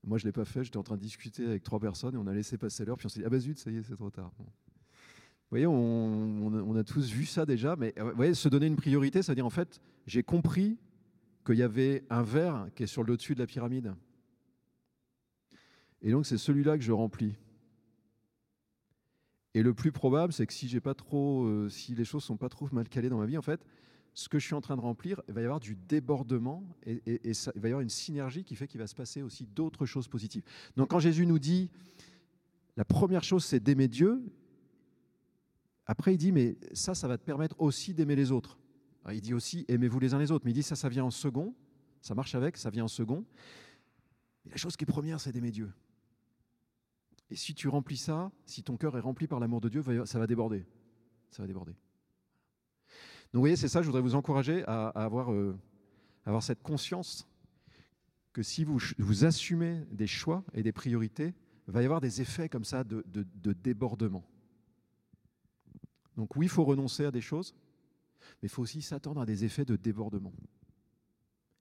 Moi, 0.03 0.17
je 0.17 0.23
ne 0.23 0.29
l'ai 0.29 0.33
pas 0.33 0.45
fait, 0.45 0.63
j'étais 0.63 0.77
en 0.77 0.83
train 0.83 0.97
de 0.97 1.01
discuter 1.01 1.45
avec 1.45 1.61
trois 1.61 1.79
personnes 1.79 2.15
et 2.15 2.17
on 2.17 2.25
a 2.25 2.33
laissé 2.33 2.57
passer 2.57 2.83
l'heure, 2.83 2.97
puis 2.97 3.05
on 3.05 3.09
s'est 3.09 3.19
dit, 3.19 3.25
ah 3.27 3.29
bah 3.29 3.37
zut, 3.37 3.59
ça 3.59 3.69
y 3.69 3.77
est, 3.77 3.83
c'est 3.83 3.95
trop 3.95 4.09
tard. 4.09 4.31
Vous 5.45 5.57
voyez, 5.57 5.67
on, 5.67 6.75
a 6.75 6.83
tous 6.83 7.11
vu 7.11 7.25
ça 7.25 7.45
déjà, 7.45 7.75
mais 7.75 7.93
euh, 7.99 8.33
se 8.33 8.49
donner 8.49 8.65
une 8.65 8.75
priorité, 8.75 9.21
c'est-à-dire 9.21 9.45
en 9.45 9.51
fait, 9.51 9.79
j'ai 10.07 10.23
compris 10.23 10.77
qu'il 11.45 11.55
y 11.55 11.63
avait 11.63 12.03
un 12.09 12.23
verre 12.23 12.67
qui 12.75 12.83
est 12.83 12.87
sur 12.87 13.03
le 13.03 13.15
dessus 13.15 13.35
de 13.35 13.39
la 13.39 13.45
pyramide. 13.45 13.93
Et 16.01 16.11
donc 16.11 16.25
c'est 16.25 16.37
celui-là 16.37 16.77
que 16.77 16.83
je 16.83 16.91
remplis. 16.91 17.35
Et 19.53 19.63
le 19.63 19.73
plus 19.73 19.91
probable, 19.91 20.33
c'est 20.33 20.45
que 20.47 20.53
si 20.53 20.67
j'ai 20.67 20.81
pas 20.81 20.95
trop, 20.95 21.45
euh, 21.45 21.69
si 21.69 21.95
les 21.95 22.05
choses 22.05 22.23
sont 22.23 22.37
pas 22.37 22.49
trop 22.49 22.67
mal 22.71 22.89
calées 22.89 23.09
dans 23.09 23.19
ma 23.19 23.25
vie, 23.25 23.37
en 23.37 23.43
fait, 23.43 23.63
ce 24.15 24.27
que 24.27 24.39
je 24.39 24.45
suis 24.45 24.55
en 24.55 24.61
train 24.61 24.75
de 24.75 24.81
remplir, 24.81 25.21
il 25.27 25.33
va 25.33 25.41
y 25.41 25.43
avoir 25.43 25.59
du 25.59 25.75
débordement 25.75 26.63
et, 26.85 27.01
il 27.05 27.33
va 27.55 27.67
y 27.67 27.71
avoir 27.71 27.81
une 27.81 27.89
synergie 27.89 28.43
qui 28.43 28.55
fait 28.55 28.67
qu'il 28.67 28.79
va 28.79 28.87
se 28.87 28.95
passer 28.95 29.21
aussi 29.21 29.45
d'autres 29.45 29.85
choses 29.85 30.07
positives. 30.07 30.43
Donc 30.75 30.89
quand 30.89 30.99
Jésus 30.99 31.25
nous 31.25 31.39
dit, 31.39 31.69
la 32.77 32.85
première 32.85 33.23
chose, 33.23 33.45
c'est 33.45 33.59
d'aimer 33.59 33.87
Dieu, 33.87 34.23
après 35.85 36.13
il 36.13 36.17
dit, 36.17 36.31
mais 36.31 36.57
ça, 36.73 36.95
ça 36.95 37.07
va 37.07 37.17
te 37.17 37.23
permettre 37.23 37.55
aussi 37.59 37.93
d'aimer 37.93 38.15
les 38.15 38.31
autres. 38.31 38.57
il 39.11 39.21
dit 39.21 39.33
aussi, 39.33 39.65
aimez-vous 39.67 39.99
les 39.99 40.13
uns 40.13 40.19
les 40.19 40.31
autres, 40.31 40.45
mais 40.45 40.51
il 40.51 40.55
dit, 40.55 40.63
ça, 40.63 40.75
ça 40.75 40.89
vient 40.89 41.05
en 41.05 41.11
second, 41.11 41.53
ça 42.01 42.15
marche 42.15 42.35
avec, 42.35 42.57
ça 42.57 42.69
vient 42.69 42.85
en 42.85 42.89
second. 42.89 43.25
Mais 44.45 44.51
la 44.51 44.57
chose 44.57 44.75
qui 44.75 44.83
est 44.83 44.87
première, 44.87 45.19
c'est 45.19 45.31
d'aimer 45.31 45.51
Dieu. 45.51 45.71
Et 47.29 47.35
si 47.35 47.53
tu 47.55 47.67
remplis 47.67 47.97
ça, 47.97 48.31
si 48.45 48.63
ton 48.63 48.77
cœur 48.77 48.97
est 48.97 49.01
rempli 49.01 49.27
par 49.27 49.39
l'amour 49.39 49.61
de 49.61 49.69
Dieu, 49.69 49.83
ça 50.05 50.19
va 50.19 50.27
déborder. 50.27 50.65
Ça 51.31 51.41
va 51.41 51.47
déborder. 51.47 51.71
Donc 51.71 53.39
vous 53.39 53.41
voyez, 53.41 53.55
c'est 53.55 53.67
ça, 53.67 53.81
je 53.81 53.87
voudrais 53.87 54.01
vous 54.01 54.15
encourager 54.15 54.63
à, 54.65 54.87
avoir, 54.89 55.33
euh, 55.33 55.57
avoir, 56.25 56.43
cette 56.43 56.61
conscience 56.61 57.27
que 58.31 58.43
si 58.43 58.63
vous, 58.63 59.25
assumez 59.25 59.83
des 59.91 60.07
choix 60.07 60.43
et 60.53 60.61
des 60.61 60.71
priorités, 60.71 61.33
il 61.67 61.73
va 61.73 61.81
y 61.81 61.85
avoir 61.85 62.01
des 62.01 62.21
effets 62.21 62.47
comme 62.47 62.63
ça 62.63 62.83
de, 62.83 63.03
débordement. 63.63 64.23
Donc 66.17 66.35
oui, 66.35 66.45
il 66.45 66.49
faut 66.49 66.63
renoncer 66.63 67.05
à 67.05 67.11
des 67.11 67.21
choses, 67.21 67.55
mais 68.41 68.47
il 68.47 68.49
faut 68.49 68.61
aussi 68.61 68.81
s'attendre 68.81 69.21
à 69.21 69.25
des 69.25 69.45
effets 69.45 69.65
de 69.65 69.75
débordement. 69.75 70.33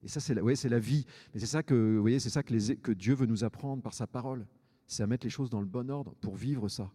Et 0.03 0.09
ça, 0.09 0.21
c'est 0.21 0.35
la, 0.35 0.79
vie. 0.79 1.07
Mais 1.33 1.41
c'est 1.41 1.47
ça 1.47 1.63
que, 1.63 1.75
vous 1.75 2.01
voyez, 2.01 2.21
ça 2.21 2.43
que, 2.43 2.93
Dieu 2.93 3.15
veut 3.15 3.27
nous 3.27 3.43
apprendre 3.43 3.83
par 3.83 3.95
sa 3.95 4.07
parole 4.07 4.47
c'est 4.87 5.03
à 5.03 5.07
mettre 5.07 5.25
les 5.25 5.31
choses 5.31 5.51
dans 5.51 5.61
le 5.61 5.67
bon 5.67 5.91
ordre 5.91 6.15
pour 6.21 6.37
vivre 6.37 6.69
ça, 6.69 6.91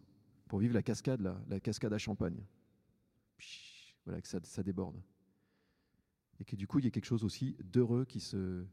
pour 0.48 0.58
vivre 0.58 0.74
la 0.74 0.82
cascade, 0.82 1.20
la, 1.48 1.60
cascade 1.60 1.92
à 1.92 1.98
champagne. 1.98 2.40
Voilà, 4.04 4.20
que 4.20 4.28
ça, 4.28 4.62
déborde. 4.62 4.96
Et 6.38 6.44
que 6.44 6.56
du 6.56 6.66
coup, 6.66 6.78
il 6.78 6.84
y 6.84 6.88
ait 6.88 6.90
quelque 6.90 7.06
chose 7.06 7.24
aussi 7.24 7.56
d'heureux 7.64 8.04
qui, 8.04 8.20
se, 8.20 8.64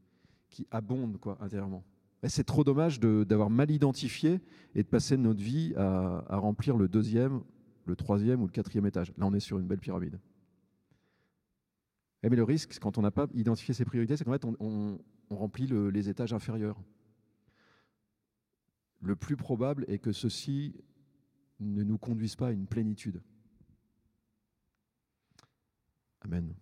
qui 0.49 0.67
abonde 0.71 1.17
intérieurement. 1.39 1.83
C'est 2.27 2.45
trop 2.45 2.63
dommage 2.63 2.99
d'avoir 2.99 3.49
mal 3.49 3.69
identifié 3.71 4.39
et 4.73 4.83
de 4.83 4.87
passer 4.87 5.17
notre 5.17 5.41
vie 5.41 5.73
à, 5.75 6.37
remplir 6.37 6.77
le 6.77 6.87
deuxième, 6.87 7.43
le 7.87 7.95
troisième 7.95 8.41
ou 8.41 8.45
le 8.45 8.51
quatrième 8.51 8.85
étage. 8.85 9.13
Là, 9.17 9.25
on 9.25 9.33
est 9.33 9.39
sur 9.39 9.57
une 9.57 9.67
belle 9.67 9.79
pyramide. 9.79 10.19
mais 12.23 12.35
le 12.35 12.43
risque, 12.43 12.77
quand 12.79 12.97
on 12.97 13.01
n'a 13.01 13.11
pas 13.11 13.27
identifié 13.33 13.73
ses 13.73 13.85
priorités, 13.85 14.17
c'est 14.17 14.25
qu'en 14.25 14.33
fait, 14.33 14.45
on, 14.45 14.99
remplit 15.29 15.67
les 15.67 16.07
étages 16.07 16.31
inférieurs 16.31 16.81
le 19.01 19.15
plus 19.15 19.37
probable 19.37 19.85
est 19.87 19.99
que 19.99 20.11
ceci 20.11 20.75
ne 21.59 21.83
nous 21.83 21.97
conduise 21.97 22.35
pas 22.35 22.47
à 22.47 22.51
une 22.51 22.67
plénitude. 22.67 23.21
Amen. 26.21 26.53